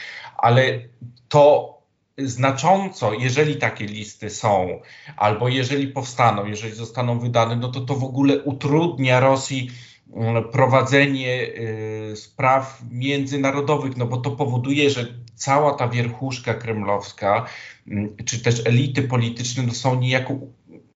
ale 0.42 0.80
to 1.28 1.72
znacząco, 2.18 3.12
jeżeli 3.12 3.56
takie 3.56 3.86
listy 3.86 4.30
są, 4.30 4.80
albo 5.16 5.48
jeżeli 5.48 5.88
powstaną, 5.88 6.46
jeżeli 6.46 6.74
zostaną 6.74 7.18
wydane, 7.18 7.56
no 7.56 7.68
to 7.68 7.80
to 7.80 7.94
w 7.94 8.04
ogóle 8.04 8.42
utrudnia 8.42 9.20
Rosji 9.20 9.70
mm, 10.16 10.44
prowadzenie 10.44 11.42
y, 12.12 12.16
spraw 12.16 12.82
międzynarodowych, 12.90 13.96
no 13.96 14.06
bo 14.06 14.16
to 14.16 14.30
powoduje, 14.30 14.90
że 14.90 15.06
cała 15.34 15.74
ta 15.74 15.88
wierchuszka 15.88 16.54
kremlowska, 16.54 17.46
mm, 17.88 18.16
czy 18.24 18.42
też 18.42 18.66
elity 18.66 19.02
polityczne 19.02 19.62
no 19.62 19.74
są 19.74 20.00
niejako 20.00 20.34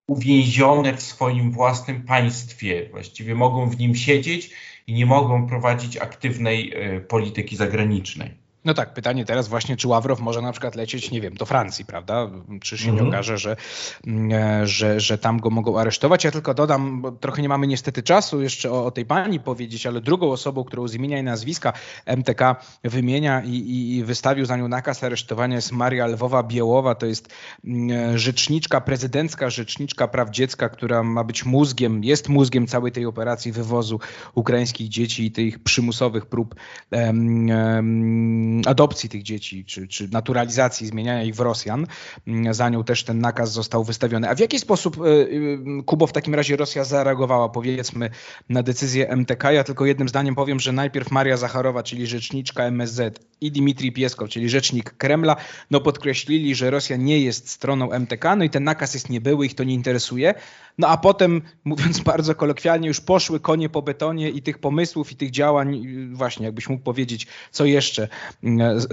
uwięzione 0.06 0.96
w 0.96 1.02
swoim 1.02 1.50
własnym 1.50 2.02
państwie. 2.02 2.88
Właściwie 2.90 3.34
mogą 3.34 3.70
w 3.70 3.78
nim 3.78 3.94
siedzieć 3.94 4.50
i 4.86 4.94
nie 4.94 5.06
mogą 5.06 5.46
prowadzić 5.46 5.96
aktywnej 5.96 6.72
y, 6.96 7.00
polityki 7.00 7.56
zagranicznej. 7.56 8.45
No 8.66 8.75
tak, 8.75 8.94
pytanie 8.94 9.25
teraz 9.25 9.49
właśnie, 9.49 9.76
czy 9.76 9.88
Ławrow 9.88 10.20
może 10.20 10.42
na 10.42 10.52
przykład 10.52 10.75
lecieć, 10.75 11.11
nie 11.11 11.20
wiem, 11.20 11.35
do 11.35 11.46
Francji, 11.46 11.85
prawda? 11.85 12.30
Czy 12.62 12.78
się 12.78 12.90
mhm. 12.90 13.04
nie 13.04 13.11
okaże, 13.11 13.38
że, 13.38 13.56
mm, 14.06 14.32
e, 14.32 14.66
że, 14.66 15.00
że 15.00 15.18
tam 15.18 15.40
go 15.40 15.50
mogą 15.50 15.78
aresztować? 15.78 16.25
Ja 16.25 16.30
tylko 16.30 16.54
dodam, 16.54 17.02
bo 17.02 17.12
trochę 17.12 17.42
nie 17.42 17.49
mamy 17.49 17.66
niestety 17.66 18.02
czasu 18.02 18.42
jeszcze 18.42 18.73
o, 18.73 18.85
o 18.85 18.90
tej 18.90 19.04
pani 19.04 19.40
powiedzieć, 19.40 19.87
ale 19.87 20.00
drugą 20.00 20.30
osobą, 20.30 20.64
którą 20.64 20.88
z 20.88 20.94
imienia 20.94 21.18
i 21.18 21.23
nazwiska 21.23 21.73
MTK 22.06 22.56
wymienia 22.85 23.42
i, 23.42 23.50
i, 23.50 23.96
i 23.96 24.04
wystawił 24.04 24.44
za 24.44 24.56
nią 24.56 24.68
nakaz 24.68 25.04
aresztowania 25.04 25.56
jest 25.56 25.73
Maria 25.73 26.06
Lwowa 26.06 26.42
Biełowa, 26.42 26.94
to 26.94 27.06
jest 27.06 27.35
mm, 27.64 28.14
e, 28.14 28.18
rzeczniczka, 28.18 28.80
prezydencka 28.80 29.50
rzeczniczka 29.50 30.08
praw 30.08 30.30
dziecka, 30.30 30.68
która 30.68 31.02
ma 31.02 31.25
być 31.25 31.44
mózgiem, 31.44 32.04
jest 32.04 32.28
mózgiem 32.28 32.66
całej 32.66 32.92
tej 32.92 33.06
operacji 33.06 33.52
wywozu 33.52 34.00
ukraińskich 34.35 34.88
dzieci 34.88 35.26
i 35.26 35.32
tych 35.32 35.58
przymusowych 35.58 36.26
prób 36.26 36.54
um, 36.90 37.49
um, 37.49 38.55
adopcji 38.66 39.08
tych 39.08 39.22
dzieci, 39.22 39.64
czy, 39.64 39.88
czy 39.88 40.08
naturalizacji, 40.08 40.86
zmieniania 40.86 41.22
ich 41.22 41.34
w 41.34 41.40
Rosjan. 41.40 41.86
Mm, 42.26 42.54
za 42.54 42.68
nią 42.68 42.84
też 42.84 43.04
ten 43.04 43.18
nakaz 43.18 43.52
został 43.52 43.84
wystawiony. 43.84 44.28
A 44.28 44.34
w 44.34 44.38
jaki 44.38 44.58
sposób, 44.58 44.98
e, 44.98 45.00
e, 45.00 45.82
Kubo, 45.82 46.06
w 46.06 46.12
takim 46.12 46.34
razie 46.34 46.56
Rosja 46.56 46.84
zareagowała, 46.84 47.48
powiedzmy, 47.48 48.10
na 48.48 48.62
decyzję 48.62 49.08
MTK? 49.08 49.52
Ja 49.52 49.64
tylko 49.64 49.86
jednym 49.86 50.08
zdaniem 50.08 50.34
powiem, 50.34 50.60
że 50.60 50.72
najpierw 50.72 51.10
Maria 51.10 51.36
Zacharowa, 51.36 51.82
czyli 51.82 52.06
rzeczniczka 52.06 52.64
MSZ 52.64 53.20
i 53.40 53.52
Dmitrij 53.52 53.92
Pieskow, 53.92 54.28
czyli 54.28 54.48
rzecznik 54.48 54.90
Kremla, 54.90 55.36
no 55.70 55.80
podkreślili, 55.80 56.54
że 56.54 56.70
Rosja 56.70 56.96
nie 56.96 57.20
jest 57.20 57.50
stroną 57.50 57.92
MTK, 57.92 58.36
no 58.36 58.44
i 58.44 58.50
ten 58.50 58.64
nakaz 58.64 58.94
jest 58.94 59.10
niebyły, 59.10 59.46
ich 59.46 59.54
to 59.54 59.64
nie 59.64 59.75
interesuje. 59.75 60.34
No 60.78 60.88
a 60.88 60.96
potem, 60.96 61.42
mówiąc 61.64 62.00
bardzo 62.00 62.34
kolokwialnie, 62.34 62.88
już 62.88 63.00
poszły 63.00 63.40
konie 63.40 63.68
po 63.68 63.82
betonie 63.82 64.30
i 64.30 64.42
tych 64.42 64.58
pomysłów 64.58 65.12
i 65.12 65.16
tych 65.16 65.30
działań, 65.30 65.86
właśnie 66.12 66.46
jakbyś 66.46 66.68
mógł 66.68 66.84
powiedzieć, 66.84 67.26
co 67.50 67.64
jeszcze 67.64 68.08
mm, 68.42 68.45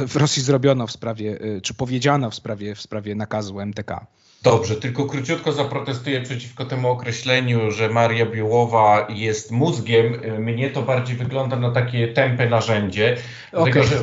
w 0.07 0.15
Rosji 0.15 0.43
zrobiono 0.43 0.87
w 0.87 0.91
sprawie, 0.91 1.41
y, 1.41 1.61
czy 1.61 1.73
powiedziano 1.73 2.29
w 2.29 2.35
sprawie, 2.35 2.75
w 2.75 2.81
sprawie 2.81 3.15
nakazu 3.15 3.59
MTK. 3.59 4.05
Dobrze, 4.43 4.75
tylko 4.75 5.05
króciutko 5.05 5.51
zaprotestuję 5.51 6.21
przeciwko 6.21 6.65
temu 6.65 6.89
określeniu, 6.89 7.71
że 7.71 7.89
Maria 7.89 8.25
Białowa 8.25 9.07
jest 9.09 9.51
mózgiem. 9.51 10.21
Mnie 10.39 10.69
to 10.69 10.81
bardziej 10.81 11.15
wygląda 11.15 11.55
na 11.55 11.71
takie 11.71 12.07
tępe 12.07 12.49
narzędzie. 12.49 13.17
Okay. 13.51 13.73
Dlatego, 13.73 13.83
że 13.83 13.95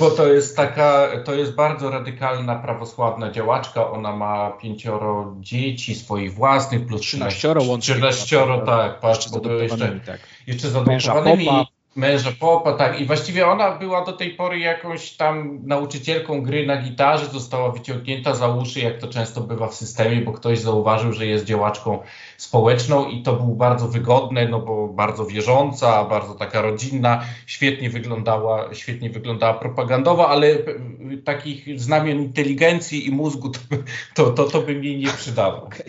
bo 0.00 0.10
to 0.10 0.26
jest 0.26 0.56
taka, 0.56 1.08
to 1.24 1.34
jest 1.34 1.54
bardzo 1.54 1.90
radykalna 1.90 2.56
prawosławna 2.56 3.30
działaczka. 3.30 3.90
Ona 3.90 4.16
ma 4.16 4.50
pięcioro 4.50 5.34
dzieci 5.40 5.94
swoich 5.94 6.34
własnych, 6.34 6.86
plus 6.86 7.00
13 7.00 7.48
łącznie. 7.68 7.94
13, 7.94 8.46
tak, 8.66 9.00
patrz, 9.00 9.30
bo 9.30 9.40
to 9.40 9.52
jeszcze, 9.52 10.00
tak. 10.06 10.20
jeszcze 10.46 10.70
z 10.70 10.76
adoptowanymi 10.76 11.66
męża 11.96 12.30
popa, 12.40 12.72
tak. 12.72 13.00
I 13.00 13.04
właściwie 13.04 13.46
ona 13.46 13.70
była 13.70 14.04
do 14.04 14.12
tej 14.12 14.30
pory 14.30 14.58
jakąś 14.58 15.10
tam 15.10 15.60
nauczycielką 15.64 16.42
gry 16.42 16.66
na 16.66 16.82
gitarze, 16.82 17.26
została 17.26 17.72
wyciągnięta 17.72 18.34
za 18.34 18.48
uszy, 18.48 18.80
jak 18.80 18.98
to 18.98 19.08
często 19.08 19.40
bywa 19.40 19.68
w 19.68 19.74
systemie, 19.74 20.20
bo 20.20 20.32
ktoś 20.32 20.58
zauważył, 20.58 21.12
że 21.12 21.26
jest 21.26 21.44
działaczką 21.44 21.98
społeczną 22.36 23.08
i 23.08 23.22
to 23.22 23.32
było 23.32 23.54
bardzo 23.54 23.88
wygodne, 23.88 24.48
no 24.48 24.60
bo 24.60 24.88
bardzo 24.88 25.26
wierząca, 25.26 26.04
bardzo 26.04 26.34
taka 26.34 26.62
rodzinna, 26.62 27.24
świetnie 27.46 27.90
wyglądała, 27.90 28.74
świetnie 28.74 29.10
wyglądała 29.10 29.54
propagandowo, 29.54 30.28
ale 30.28 30.48
takich 31.24 31.80
znamion 31.80 32.18
inteligencji 32.18 33.06
i 33.06 33.10
mózgu 33.10 33.50
to, 33.50 33.60
to, 34.14 34.30
to, 34.30 34.44
to 34.44 34.62
by 34.62 34.74
mi 34.74 34.96
nie 34.96 35.08
przydało. 35.08 35.62
Okay. 35.62 35.86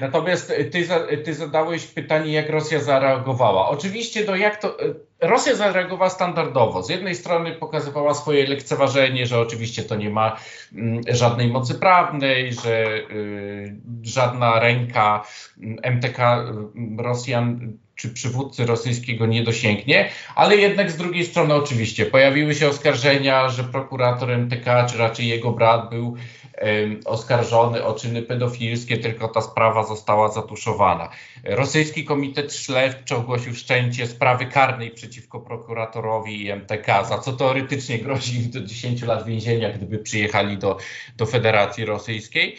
Natomiast 0.00 0.52
ty, 0.72 0.88
ty 1.24 1.34
zadałeś 1.34 1.86
pytanie, 1.86 2.32
jak 2.32 2.50
Rosja 2.50 2.80
zareagowała. 2.80 3.68
Oczywiście, 3.68 4.24
no 4.26 4.36
jak 4.36 4.62
to. 4.62 4.76
Rosja 5.20 5.54
zareagowała 5.54 6.10
standardowo. 6.10 6.82
Z 6.82 6.88
jednej 6.88 7.14
strony 7.14 7.52
pokazywała 7.52 8.14
swoje 8.14 8.46
lekceważenie, 8.46 9.26
że 9.26 9.40
oczywiście 9.40 9.82
to 9.82 9.96
nie 9.96 10.10
ma 10.10 10.36
mm, 10.74 11.00
żadnej 11.08 11.48
mocy 11.48 11.74
prawnej, 11.74 12.52
że 12.52 12.86
y, 13.10 13.76
żadna 14.02 14.60
ręka 14.60 15.24
MTK 15.82 16.38
mm, 16.38 17.00
Rosjan 17.00 17.72
czy 17.98 18.08
przywódcy 18.08 18.66
rosyjskiego 18.66 19.26
nie 19.26 19.42
dosięgnie, 19.42 20.08
ale 20.34 20.56
jednak 20.56 20.90
z 20.90 20.96
drugiej 20.96 21.24
strony 21.24 21.54
oczywiście 21.54 22.06
pojawiły 22.06 22.54
się 22.54 22.68
oskarżenia, 22.68 23.48
że 23.48 23.64
prokurator 23.64 24.30
MTK, 24.30 24.86
czy 24.86 24.98
raczej 24.98 25.28
jego 25.28 25.52
brat 25.52 25.90
był 25.90 26.16
oskarżony 27.04 27.84
o 27.84 27.94
czyny 27.94 28.22
pedofilskie, 28.22 28.98
tylko 28.98 29.28
ta 29.28 29.40
sprawa 29.40 29.84
została 29.84 30.28
zatuszowana. 30.28 31.08
Rosyjski 31.44 32.04
Komitet 32.04 32.54
Śledczy 32.54 33.16
ogłosił 33.16 33.52
wszczęcie 33.52 34.06
sprawy 34.06 34.46
karnej 34.46 34.90
przeciwko 34.90 35.40
prokuratorowi 35.40 36.44
i 36.44 36.50
MTK, 36.50 37.04
za 37.04 37.18
co 37.18 37.32
teoretycznie 37.32 37.98
grozi 37.98 38.36
im 38.36 38.50
do 38.50 38.60
10 38.60 39.02
lat 39.02 39.26
więzienia, 39.26 39.72
gdyby 39.72 39.98
przyjechali 39.98 40.58
do, 40.58 40.76
do 41.16 41.26
Federacji 41.26 41.84
Rosyjskiej. 41.84 42.56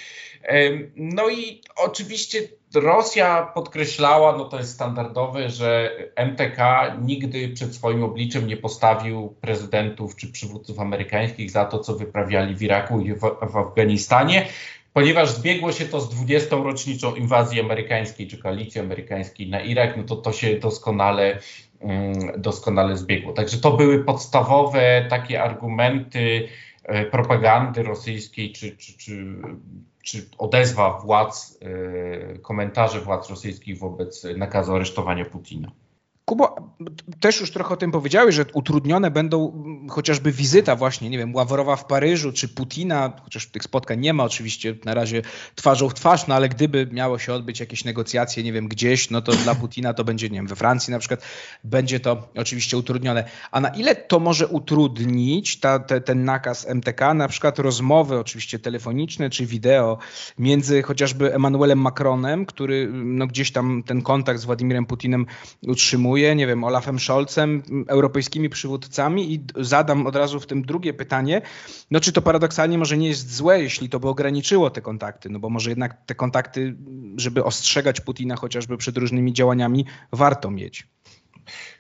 No 0.96 1.30
i 1.30 1.62
oczywiście 1.76 2.40
Rosja 2.76 3.52
podkreślała, 3.54 4.38
no 4.38 4.46
to 4.46 4.58
jest 4.58 4.74
standardowe, 4.74 5.50
że 5.50 5.92
MTK 6.16 6.58
nigdy 7.02 7.50
przed 7.50 7.76
swoim 7.76 8.04
obliczem 8.04 8.48
nie 8.48 8.58
postawił 8.58 9.36
prezydentów 9.42 10.16
czy 10.16 10.32
przywódców 10.32 10.80
amerykańskich 10.80 11.52
za 11.52 11.66
to, 11.66 11.80
co 11.80 11.96
wyprawiali 11.96 12.56
w 12.56 12.62
Iraku 12.62 13.02
i 13.02 13.14
w, 13.14 13.20
w 13.52 13.58
Afganistanie, 13.58 14.46
ponieważ 14.94 15.32
zbiegło 15.32 15.72
się 15.72 15.86
to 15.86 16.02
z 16.02 16.10
20. 16.10 16.56
rocznicą 16.56 17.16
inwazji 17.16 17.60
amerykańskiej 17.60 18.28
czy 18.28 18.38
koalicji 18.38 18.82
amerykańskiej 18.82 19.50
na 19.50 19.62
Irak, 19.62 19.98
no 19.98 20.04
to 20.04 20.16
to 20.16 20.32
się 20.32 20.60
doskonale, 20.60 21.40
mm, 21.80 22.14
doskonale 22.38 22.98
zbiegło. 22.98 23.34
Także 23.34 23.58
to 23.58 23.72
były 23.72 24.04
podstawowe 24.04 25.06
takie 25.10 25.44
argumenty 25.44 26.48
e, 26.84 27.06
propagandy 27.06 27.84
rosyjskiej 27.84 28.52
czy, 28.52 28.78
czy, 28.78 28.98
czy 28.98 29.36
czy 30.10 30.30
odezwa 30.38 31.00
władz, 31.00 31.58
e, 31.62 32.40
komentarze 32.40 33.02
władz 33.02 33.30
rosyjskich 33.30 33.80
wobec 33.80 34.28
nakazu 34.38 34.76
aresztowania 34.76 35.26
Putina. 35.26 35.72
Kubo, 36.30 36.56
też 37.20 37.40
już 37.40 37.52
trochę 37.52 37.74
o 37.74 37.78
tym 37.78 37.92
powiedziałeś, 37.92 38.36
że 38.36 38.46
utrudnione 38.54 39.12
będą 39.12 39.64
chociażby 39.90 40.32
wizyta 40.32 40.76
właśnie, 40.76 41.10
nie 41.10 41.18
wiem, 41.18 41.36
Ławrowa 41.36 41.76
w 41.76 41.86
Paryżu 41.86 42.32
czy 42.34 42.48
Putina, 42.48 43.14
chociaż 43.24 43.48
tych 43.48 43.64
spotkań 43.64 44.00
nie 44.00 44.14
ma 44.14 44.24
oczywiście 44.24 44.76
na 44.86 44.94
razie 44.94 45.22
twarzą 45.56 45.90
w 45.90 45.94
twarz, 45.94 46.28
no 46.28 46.36
ale 46.36 46.50
gdyby 46.50 46.88
miało 46.92 47.20
się 47.20 47.34
odbyć 47.34 47.60
jakieś 47.60 47.86
negocjacje, 47.86 48.44
nie 48.44 48.54
wiem, 48.54 48.68
gdzieś, 48.68 49.10
no 49.10 49.22
to 49.22 49.32
dla 49.32 49.56
Putina 49.56 49.94
to 49.94 50.04
będzie, 50.04 50.30
nie 50.30 50.36
wiem, 50.36 50.48
we 50.48 50.56
Francji 50.56 50.92
na 50.92 51.00
przykład, 51.00 51.24
będzie 51.64 52.00
to 52.00 52.28
oczywiście 52.36 52.78
utrudnione. 52.78 53.24
A 53.52 53.60
na 53.60 53.70
ile 53.70 53.96
to 53.96 54.20
może 54.20 54.48
utrudnić 54.48 55.60
ta, 55.60 55.80
te, 55.80 56.02
ten 56.02 56.26
nakaz 56.26 56.68
MTK, 56.68 57.14
na 57.14 57.28
przykład 57.28 57.60
rozmowy 57.60 58.20
oczywiście 58.20 58.60
telefoniczne 58.60 59.30
czy 59.30 59.46
wideo 59.46 59.98
między 60.40 60.82
chociażby 60.82 61.34
Emmanuelem 61.34 61.80
Macronem, 61.80 62.46
który 62.46 62.90
no 62.94 63.28
gdzieś 63.28 63.52
tam 63.52 63.84
ten 63.86 64.02
kontakt 64.02 64.40
z 64.40 64.46
Władimirem 64.46 64.86
Putinem 64.86 65.26
utrzymuje, 65.68 66.19
nie 66.36 66.48
wiem, 66.48 66.64
Olafem 66.64 67.00
Scholzem, 67.00 67.64
europejskimi 67.88 68.50
przywódcami 68.50 69.34
i 69.34 69.44
zadam 69.56 70.08
od 70.08 70.16
razu 70.16 70.40
w 70.40 70.48
tym 70.48 70.62
drugie 70.62 70.94
pytanie, 70.94 71.42
no 71.92 72.00
czy 72.00 72.12
to 72.12 72.22
paradoksalnie 72.22 72.78
może 72.78 72.98
nie 72.98 73.08
jest 73.08 73.36
złe, 73.36 73.62
jeśli 73.62 73.90
to 73.90 74.00
by 74.00 74.08
ograniczyło 74.08 74.70
te 74.70 74.82
kontakty, 74.82 75.30
no 75.30 75.40
bo 75.40 75.50
może 75.50 75.70
jednak 75.70 76.06
te 76.06 76.16
kontakty, 76.16 76.76
żeby 77.16 77.44
ostrzegać 77.44 78.02
Putina 78.02 78.36
chociażby 78.36 78.78
przed 78.78 78.98
różnymi 78.98 79.34
działaniami, 79.34 79.86
warto 80.12 80.52
mieć. 80.52 80.88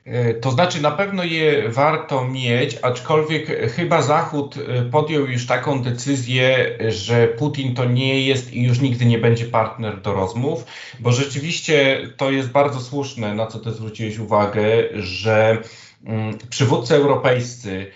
E, 0.05 0.33
to 0.33 0.51
znaczy, 0.51 0.81
na 0.81 0.91
pewno 0.91 1.23
je 1.23 1.69
warto 1.69 2.27
mieć, 2.27 2.77
aczkolwiek 2.81 3.71
chyba 3.71 4.01
Zachód 4.01 4.55
e, 4.57 4.81
podjął 4.81 5.27
już 5.27 5.47
taką 5.47 5.81
decyzję, 5.81 6.77
że 6.89 7.27
Putin 7.27 7.75
to 7.75 7.85
nie 7.85 8.21
jest 8.21 8.53
i 8.53 8.63
już 8.63 8.79
nigdy 8.79 9.05
nie 9.05 9.17
będzie 9.17 9.45
partner 9.45 10.01
do 10.01 10.13
rozmów, 10.13 10.65
bo 10.99 11.11
rzeczywiście 11.11 12.07
to 12.17 12.31
jest 12.31 12.49
bardzo 12.49 12.79
słuszne, 12.79 13.35
na 13.35 13.47
co 13.47 13.59
ty 13.59 13.71
zwróciłeś 13.71 14.19
uwagę, 14.19 14.63
że 14.93 15.57
mm, 16.05 16.37
przywódcy 16.49 16.95
europejscy 16.95 17.91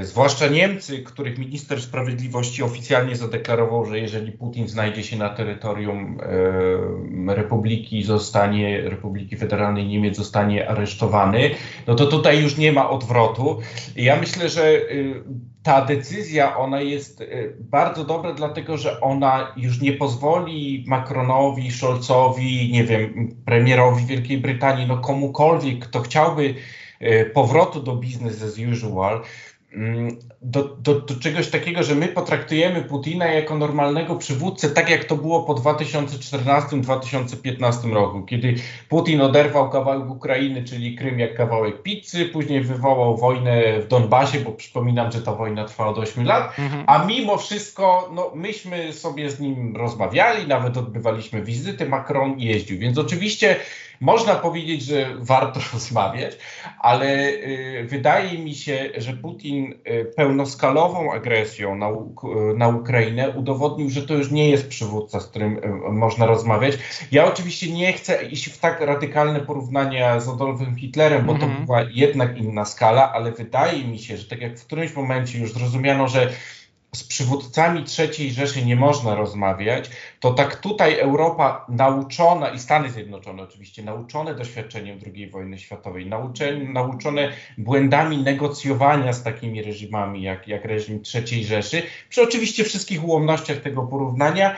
zwłaszcza 0.00 0.46
Niemcy, 0.46 1.02
których 1.02 1.38
minister 1.38 1.82
sprawiedliwości 1.82 2.62
oficjalnie 2.62 3.16
zadeklarował, 3.16 3.86
że 3.86 3.98
jeżeli 3.98 4.32
Putin 4.32 4.68
znajdzie 4.68 5.02
się 5.02 5.16
na 5.16 5.28
terytorium 5.28 6.20
e, 7.28 7.34
Republiki 7.34 8.02
zostanie, 8.02 8.80
Republiki 8.80 9.36
Federalnej 9.36 9.86
Niemiec 9.86 10.16
zostanie 10.16 10.68
aresztowany, 10.68 11.50
no 11.86 11.94
to 11.94 12.06
tutaj 12.06 12.42
już 12.42 12.56
nie 12.56 12.72
ma 12.72 12.90
odwrotu. 12.90 13.60
Ja 13.96 14.16
myślę, 14.16 14.48
że 14.48 14.64
e, 14.64 14.80
ta 15.62 15.84
decyzja, 15.84 16.56
ona 16.56 16.80
jest 16.80 17.20
e, 17.20 17.26
bardzo 17.58 18.04
dobra, 18.04 18.32
dlatego 18.32 18.76
że 18.76 19.00
ona 19.00 19.52
już 19.56 19.80
nie 19.80 19.92
pozwoli 19.92 20.84
Macronowi, 20.86 21.72
Scholzowi, 21.72 22.72
nie 22.72 22.84
wiem, 22.84 23.28
premierowi 23.44 24.06
Wielkiej 24.06 24.38
Brytanii, 24.38 24.86
no 24.86 24.98
komukolwiek, 24.98 25.78
kto 25.78 26.00
chciałby 26.00 26.54
e, 27.00 27.24
powrotu 27.24 27.82
do 27.82 27.96
business 27.96 28.42
as 28.42 28.58
usual, 28.72 29.22
Mm, 29.74 30.18
do, 30.44 30.62
do, 30.62 31.00
do, 31.00 31.14
czegoś 31.20 31.50
takiego, 31.50 31.82
że 31.82 31.94
my 31.94 32.08
potraktujemy 32.08 32.82
Putina 32.82 33.26
jako 33.26 33.58
normalnego 33.58 34.16
przywódcę, 34.16 34.70
tak 34.70 34.90
jak 34.90 35.04
to 35.04 35.16
było 35.16 35.42
po 35.42 35.54
2014-2015 35.54 37.92
roku, 37.92 38.22
kiedy 38.22 38.54
Putin 38.88 39.20
oderwał 39.20 39.70
kawałek 39.70 40.10
Ukrainy, 40.10 40.64
czyli 40.64 40.96
Krym 40.96 41.18
jak 41.18 41.34
kawałek 41.34 41.82
pizzy, 41.82 42.26
później 42.26 42.60
wywołał 42.60 43.16
wojnę 43.16 43.80
w 43.80 43.88
Donbasie, 43.88 44.40
bo 44.40 44.52
przypominam, 44.52 45.12
że 45.12 45.22
ta 45.22 45.34
wojna 45.34 45.64
trwała 45.64 45.90
od 45.90 45.98
8 45.98 46.26
lat, 46.26 46.58
mhm. 46.58 46.84
a 46.86 47.04
mimo 47.04 47.36
wszystko 47.36 48.10
no, 48.14 48.30
myśmy 48.34 48.92
sobie 48.92 49.30
z 49.30 49.40
nim 49.40 49.76
rozmawiali, 49.76 50.46
nawet 50.46 50.76
odbywaliśmy 50.76 51.42
wizyty, 51.42 51.88
Macron 51.88 52.40
jeździł, 52.40 52.78
więc 52.78 52.98
oczywiście 52.98 53.56
można 54.00 54.34
powiedzieć, 54.34 54.82
że 54.82 55.14
warto 55.18 55.60
rozmawiać, 55.72 56.36
ale 56.78 57.28
y, 57.28 57.86
wydaje 57.88 58.38
mi 58.38 58.54
się, 58.54 58.90
że 58.96 59.12
Putin 59.12 59.72
y, 59.72 60.12
pełnoskalową 60.34 61.12
agresją 61.12 61.76
na, 61.76 61.88
na 62.56 62.68
Ukrainę 62.68 63.30
udowodnił, 63.30 63.90
że 63.90 64.02
to 64.02 64.14
już 64.14 64.30
nie 64.30 64.50
jest 64.50 64.68
przywódca, 64.68 65.20
z 65.20 65.26
którym 65.26 65.58
y, 65.58 65.92
można 65.92 66.26
rozmawiać. 66.26 66.78
Ja 67.12 67.24
oczywiście 67.24 67.72
nie 67.72 67.92
chcę 67.92 68.24
iść 68.24 68.48
w 68.48 68.58
tak 68.58 68.80
radykalne 68.80 69.40
porównania 69.40 70.20
z 70.20 70.28
Adolfem 70.28 70.76
Hitlerem, 70.76 71.26
bo 71.26 71.34
to 71.34 71.44
mhm. 71.44 71.66
była 71.66 71.82
jednak 71.90 72.38
inna 72.38 72.64
skala, 72.64 73.12
ale 73.12 73.32
wydaje 73.32 73.84
mi 73.84 73.98
się, 73.98 74.16
że 74.16 74.24
tak 74.24 74.40
jak 74.40 74.58
w 74.58 74.66
którymś 74.66 74.94
momencie 74.96 75.38
już 75.38 75.52
zrozumiano, 75.52 76.08
że 76.08 76.32
z 76.94 77.04
przywódcami 77.04 77.84
III 77.98 78.32
Rzeszy 78.32 78.64
nie 78.64 78.76
można 78.76 79.14
rozmawiać, 79.14 79.90
to 80.20 80.34
tak 80.34 80.56
tutaj 80.56 80.98
Europa 80.98 81.66
nauczona 81.68 82.48
i 82.48 82.58
Stany 82.58 82.90
Zjednoczone 82.90 83.42
oczywiście, 83.42 83.82
nauczone 83.82 84.34
doświadczeniem 84.34 84.98
II 85.14 85.30
wojny 85.30 85.58
światowej, 85.58 86.10
nauczone, 86.72 87.32
błędami 87.58 88.18
negocjowania 88.18 89.12
z 89.12 89.22
takimi 89.22 89.62
reżimami 89.62 90.22
jak, 90.22 90.48
jak 90.48 90.64
reżim 90.64 91.02
III 91.14 91.44
Rzeszy, 91.44 91.82
przy 92.08 92.22
oczywiście 92.22 92.64
wszystkich 92.64 93.04
ułomnościach 93.04 93.58
tego 93.58 93.82
porównania, 93.82 94.56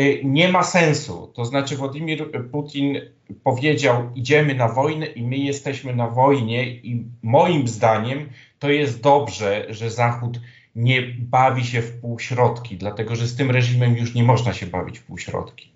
y, 0.00 0.20
nie 0.24 0.48
ma 0.48 0.62
sensu. 0.62 1.32
To 1.34 1.44
znaczy 1.44 1.76
Władimir 1.76 2.50
Putin 2.50 3.00
powiedział, 3.44 4.10
idziemy 4.14 4.54
na 4.54 4.68
wojnę 4.68 5.06
i 5.06 5.22
my 5.22 5.36
jesteśmy 5.36 5.94
na 5.94 6.08
wojnie 6.08 6.68
i 6.68 7.04
moim 7.22 7.68
zdaniem 7.68 8.28
to 8.58 8.70
jest 8.70 9.00
dobrze, 9.00 9.66
że 9.68 9.90
Zachód 9.90 10.40
nie 10.74 11.02
bawi 11.02 11.64
się 11.64 11.82
w 11.82 12.00
półśrodki, 12.00 12.76
dlatego 12.76 13.16
że 13.16 13.26
z 13.26 13.36
tym 13.36 13.50
reżimem 13.50 13.96
już 13.96 14.14
nie 14.14 14.24
można 14.24 14.52
się 14.52 14.66
bawić 14.66 14.98
w 14.98 15.04
półśrodki. 15.04 15.73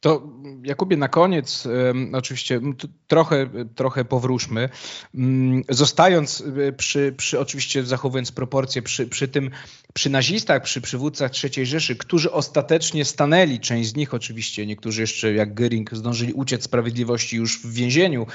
To 0.00 0.22
Jakubie, 0.62 0.96
na 0.96 1.08
koniec, 1.08 1.68
oczywiście 2.12 2.60
trochę, 3.06 3.46
trochę 3.74 4.04
powróćmy. 4.04 4.68
Mm, 5.14 5.62
zostając 5.68 6.44
e, 6.68 6.72
przy, 6.72 7.14
przy 7.16 7.40
oczywiście 7.40 7.84
zachowując 7.84 8.32
proporcje, 8.32 8.82
przy, 8.82 9.06
przy 9.06 9.28
tym, 9.28 9.50
przy 9.94 10.10
nazistach, 10.10 10.62
przy 10.62 10.80
przywódcach 10.80 11.30
III 11.44 11.66
Rzeszy, 11.66 11.96
którzy 11.96 12.32
ostatecznie 12.32 13.04
stanęli, 13.04 13.60
część 13.60 13.88
z 13.88 13.96
nich 13.96 14.14
oczywiście, 14.14 14.66
niektórzy 14.66 15.00
jeszcze 15.00 15.32
jak 15.32 15.54
Göring 15.54 15.96
zdążyli 15.96 16.32
uciec 16.32 16.64
sprawiedliwości 16.64 17.36
już 17.36 17.62
w 17.62 17.72
więzieniu, 17.72 18.26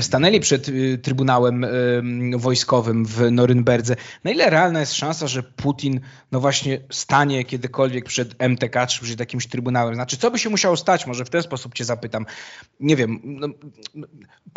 stanęli 0.00 0.40
przed 0.40 0.68
e, 0.68 0.72
Trybunałem 0.98 1.66
Wojskowym 2.36 3.04
w 3.04 3.30
Norymberdze. 3.30 3.96
Na 4.24 4.30
ile 4.30 4.50
realna 4.50 4.80
jest 4.80 4.94
szansa, 4.94 5.26
że 5.26 5.42
Putin 5.42 6.00
no 6.32 6.40
właśnie 6.40 6.80
stanie 6.90 7.44
kiedykolwiek 7.44 8.04
przed 8.04 8.34
MTK 8.38 8.86
czy 8.86 9.02
przed 9.02 9.20
jakimś 9.20 9.46
trybunałem? 9.46 9.94
Znaczy, 9.94 10.16
co 10.16 10.30
by 10.30 10.38
się 10.38 10.50
musiało 10.50 10.76
stać? 10.86 11.06
Może 11.06 11.24
w 11.24 11.30
ten 11.30 11.42
sposób 11.42 11.74
cię 11.74 11.84
zapytam. 11.84 12.26
Nie 12.80 12.96
wiem, 12.96 13.20
no, 13.24 13.48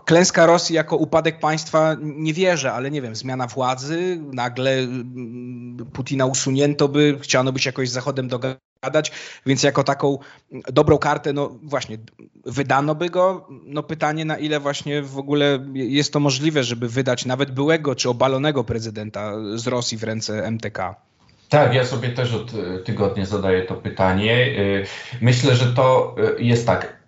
klęska 0.05 0.45
Rosji 0.45 0.75
jako 0.75 0.98
upadek 0.98 1.39
państwa 1.39 1.95
nie 2.00 2.33
wierzę, 2.33 2.74
ale 2.74 2.91
nie 2.91 3.01
wiem, 3.01 3.15
zmiana 3.15 3.48
władzy, 3.48 4.19
nagle 4.33 4.71
mm, 4.71 5.77
Putina 5.93 6.25
usunięto 6.25 6.88
by, 6.88 7.19
chciano 7.21 7.51
być 7.51 7.65
jakoś 7.65 7.89
z 7.89 7.91
Zachodem 7.91 8.27
dogadać, 8.27 9.12
więc 9.45 9.63
jako 9.63 9.83
taką 9.83 10.17
dobrą 10.51 10.98
kartę, 10.98 11.33
no 11.33 11.59
właśnie, 11.63 11.98
wydano 12.45 12.95
by 12.95 13.09
go. 13.09 13.48
No 13.65 13.83
pytanie, 13.83 14.25
na 14.25 14.37
ile 14.37 14.59
właśnie 14.59 15.01
w 15.01 15.18
ogóle 15.18 15.65
jest 15.74 16.13
to 16.13 16.20
możliwe, 16.20 16.63
żeby 16.63 16.89
wydać 16.89 17.25
nawet 17.25 17.51
byłego 17.51 17.96
czy 17.96 18.09
obalonego 18.09 18.63
prezydenta 18.63 19.33
z 19.55 19.68
Rosji 19.68 19.98
w 19.98 20.03
ręce 20.03 20.48
MTK. 20.51 21.08
Tak, 21.50 21.74
ja 21.74 21.85
sobie 21.85 22.09
też 22.09 22.33
od 22.33 22.51
e, 22.53 22.79
tygodnia 22.79 23.25
zadaję 23.25 23.62
to 23.62 23.75
pytanie. 23.75 24.33
E, 24.33 25.22
myślę, 25.22 25.55
że 25.55 25.66
to 25.66 26.16
e, 26.38 26.44
jest 26.44 26.66
tak. 26.66 27.00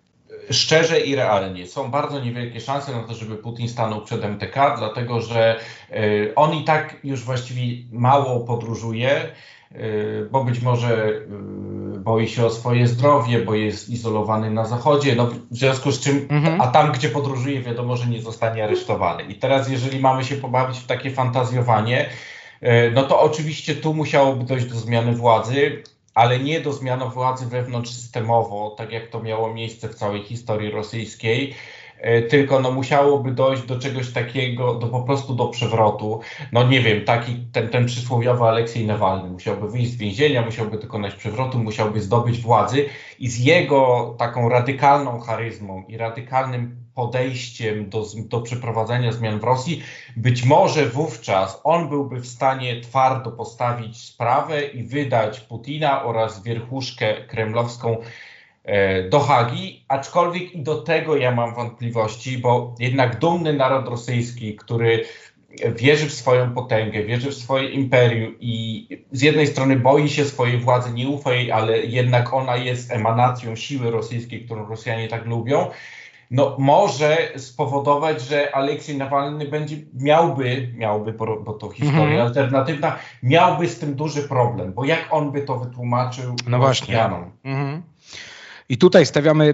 Szczerze 0.49 0.99
i 0.99 1.15
realnie 1.15 1.67
są 1.67 1.91
bardzo 1.91 2.19
niewielkie 2.19 2.59
szanse 2.59 2.91
na 2.91 3.03
to, 3.03 3.13
żeby 3.13 3.35
Putin 3.35 3.69
stanął 3.69 4.01
przed 4.01 4.23
MTK, 4.23 4.75
dlatego 4.77 5.21
że 5.21 5.59
on 6.35 6.53
i 6.53 6.63
tak 6.63 6.97
już 7.03 7.23
właściwie 7.23 7.83
mało 7.91 8.39
podróżuje, 8.39 9.31
bo 10.31 10.43
być 10.43 10.61
może 10.61 11.21
boi 11.99 12.27
się 12.27 12.45
o 12.45 12.49
swoje 12.49 12.87
zdrowie, 12.87 13.39
bo 13.39 13.55
jest 13.55 13.89
izolowany 13.89 14.49
na 14.49 14.65
zachodzie, 14.65 15.15
no 15.15 15.27
w 15.27 15.57
związku 15.57 15.91
z 15.91 15.99
czym, 15.99 16.27
mhm. 16.29 16.61
a 16.61 16.67
tam 16.67 16.91
gdzie 16.91 17.09
podróżuje 17.09 17.61
wiadomo, 17.61 17.97
że 17.97 18.05
nie 18.05 18.21
zostanie 18.21 18.63
aresztowany. 18.63 19.23
I 19.23 19.35
teraz 19.35 19.69
jeżeli 19.69 19.99
mamy 19.99 20.23
się 20.23 20.35
pobawić 20.35 20.79
w 20.79 20.87
takie 20.87 21.11
fantazjowanie, 21.11 22.09
no 22.93 23.03
to 23.03 23.21
oczywiście 23.21 23.75
tu 23.75 23.93
musiałoby 23.93 24.43
dojść 24.43 24.65
do 24.65 24.75
zmiany 24.75 25.15
władzy, 25.15 25.83
ale 26.13 26.39
nie 26.39 26.61
do 26.61 26.73
zmiany 26.73 27.05
władzy 27.05 27.45
wewnątrzsystemowo, 27.45 28.75
tak 28.77 28.91
jak 28.91 29.07
to 29.07 29.23
miało 29.23 29.53
miejsce 29.53 29.89
w 29.89 29.95
całej 29.95 30.23
historii 30.23 30.71
rosyjskiej 30.71 31.53
e, 31.97 32.21
tylko 32.21 32.59
no 32.59 32.71
musiałoby 32.71 33.31
dojść 33.31 33.63
do 33.63 33.79
czegoś 33.79 34.11
takiego, 34.11 34.73
do 34.75 34.87
po 34.87 35.01
prostu 35.01 35.35
do 35.35 35.47
przewrotu. 35.47 36.19
No 36.51 36.67
nie 36.67 36.81
wiem, 36.81 37.05
taki 37.05 37.45
ten, 37.51 37.69
ten 37.69 37.85
przysłowiowy 37.85 38.43
Aleksiej 38.43 38.85
Nawalny 38.85 39.29
musiałby 39.29 39.69
wyjść 39.69 39.91
z 39.91 39.95
więzienia, 39.95 40.45
musiałby 40.45 40.77
dokonać 40.77 41.15
przewrotu, 41.15 41.59
musiałby 41.59 42.01
zdobyć 42.01 42.39
władzy 42.39 42.89
i 43.19 43.27
z 43.27 43.39
jego 43.39 44.15
taką 44.19 44.49
radykalną 44.49 45.19
charyzmą 45.19 45.83
i 45.87 45.97
radykalnym 45.97 46.80
podejściem 46.95 47.89
do, 47.89 48.05
do 48.15 48.41
przeprowadzenia 48.41 49.11
zmian 49.11 49.39
w 49.39 49.43
Rosji, 49.43 49.83
być 50.17 50.43
może 50.43 50.85
wówczas 50.85 51.61
on 51.63 51.89
byłby 51.89 52.19
w 52.19 52.27
stanie 52.27 52.81
twardo 52.81 53.31
postawić 53.31 53.97
sprawę 53.97 54.61
i 54.61 54.83
wydać 54.83 55.39
Putina 55.39 56.03
oraz 56.03 56.43
wierchuszkę 56.43 57.25
kremlowską 57.27 57.97
e, 58.63 59.09
do 59.09 59.19
Hagi, 59.19 59.85
aczkolwiek 59.87 60.53
i 60.53 60.63
do 60.63 60.81
tego 60.81 61.15
ja 61.15 61.31
mam 61.31 61.55
wątpliwości, 61.55 62.37
bo 62.37 62.75
jednak 62.79 63.19
dumny 63.19 63.53
naród 63.53 63.87
rosyjski, 63.87 64.55
który 64.55 65.05
wierzy 65.75 66.09
w 66.09 66.13
swoją 66.13 66.53
potęgę, 66.53 67.03
wierzy 67.03 67.31
w 67.31 67.35
swoje 67.35 67.69
imperium 67.69 68.35
i 68.39 68.87
z 69.11 69.21
jednej 69.21 69.47
strony 69.47 69.75
boi 69.75 70.09
się 70.09 70.25
swojej 70.25 70.57
władzy, 70.57 70.93
nie 70.93 71.07
ufa 71.07 71.33
jej, 71.33 71.51
ale 71.51 71.77
jednak 71.77 72.33
ona 72.33 72.55
jest 72.57 72.91
emanacją 72.91 73.55
siły 73.55 73.91
rosyjskiej, 73.91 74.45
którą 74.45 74.67
Rosjanie 74.67 75.07
tak 75.07 75.25
lubią 75.25 75.69
no, 76.31 76.55
może 76.59 77.17
spowodować, 77.37 78.21
że 78.21 78.55
Aleksiej 78.55 78.97
Nawalny 78.97 79.45
będzie, 79.45 79.75
miałby, 79.93 80.73
miałby, 80.75 81.13
bo 81.13 81.53
to 81.53 81.69
historia 81.69 82.03
mhm. 82.03 82.27
alternatywna, 82.27 82.95
miałby 83.23 83.67
z 83.67 83.79
tym 83.79 83.95
duży 83.95 84.23
problem, 84.23 84.73
bo 84.73 84.85
jak 84.85 85.07
on 85.09 85.31
by 85.31 85.41
to 85.41 85.59
wytłumaczył 85.59 86.35
no 86.47 86.57
właśnie. 86.57 87.09
Mhm. 87.43 87.81
I 88.71 88.77
tutaj 88.77 89.05
stawiamy 89.05 89.53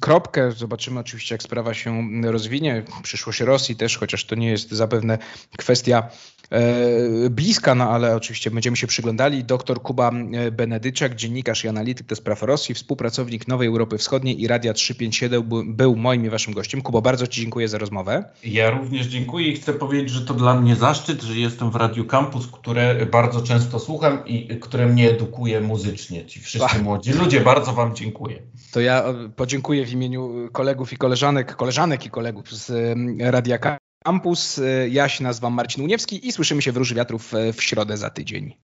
kropkę. 0.00 0.52
Zobaczymy 0.52 1.00
oczywiście, 1.00 1.34
jak 1.34 1.42
sprawa 1.42 1.74
się 1.74 2.10
rozwinie. 2.24 2.84
Przyszłość 3.02 3.40
Rosji 3.40 3.76
też, 3.76 3.96
chociaż 3.96 4.24
to 4.24 4.34
nie 4.34 4.48
jest 4.48 4.70
zapewne 4.70 5.18
kwestia 5.58 6.08
E, 6.52 7.30
bliska, 7.30 7.74
no 7.74 7.90
ale 7.90 8.16
oczywiście 8.16 8.50
będziemy 8.50 8.76
się 8.76 8.86
przyglądali. 8.86 9.44
Doktor 9.44 9.82
Kuba 9.82 10.10
e, 10.10 10.50
Benedyczak, 10.50 11.14
dziennikarz 11.14 11.64
i 11.64 11.68
analityk 11.68 12.06
do 12.06 12.16
spraw 12.16 12.42
Rosji, 12.42 12.74
współpracownik 12.74 13.48
Nowej 13.48 13.68
Europy 13.68 13.98
Wschodniej 13.98 14.42
i 14.42 14.46
Radia 14.46 14.72
357 14.72 15.74
był 15.74 15.96
moim 15.96 16.24
i 16.24 16.30
waszym 16.30 16.54
gościem. 16.54 16.82
Kubo, 16.82 17.02
bardzo 17.02 17.26
ci 17.26 17.40
dziękuję 17.40 17.68
za 17.68 17.78
rozmowę. 17.78 18.24
Ja 18.44 18.70
również 18.70 19.06
dziękuję 19.06 19.48
i 19.48 19.56
chcę 19.56 19.72
powiedzieć, 19.72 20.10
że 20.10 20.20
to 20.20 20.34
dla 20.34 20.60
mnie 20.60 20.76
zaszczyt, 20.76 21.22
że 21.22 21.34
jestem 21.34 21.70
w 21.70 21.76
Radiu 21.76 22.04
Campus, 22.04 22.46
które 22.46 23.06
bardzo 23.06 23.40
często 23.40 23.78
słucham 23.78 24.26
i 24.26 24.58
które 24.60 24.86
mnie 24.86 25.10
edukuje 25.10 25.60
muzycznie. 25.60 26.26
Ci 26.26 26.40
wszyscy 26.40 26.78
młodzi 26.82 27.12
ludzie, 27.12 27.40
bardzo 27.40 27.72
wam 27.72 27.96
dziękuję. 27.96 28.31
To 28.72 28.80
ja 28.80 29.04
podziękuję 29.36 29.86
w 29.86 29.92
imieniu 29.92 30.48
kolegów 30.52 30.92
i 30.92 30.96
koleżanek, 30.96 31.56
koleżanek 31.56 32.06
i 32.06 32.10
kolegów 32.10 32.52
z 32.52 32.96
Radia 33.20 33.58
Campus 33.58 33.82
Campus. 34.04 34.60
Ja 34.90 35.08
się 35.08 35.24
nazywam 35.24 35.52
Marcin 35.52 35.84
Uniewski 35.84 36.28
i 36.28 36.32
słyszymy 36.32 36.62
się 36.62 36.72
w 36.72 36.76
Róży 36.76 36.94
Wiatrów 36.94 37.32
w 37.52 37.62
środę 37.62 37.96
za 37.96 38.10
tydzień. 38.10 38.54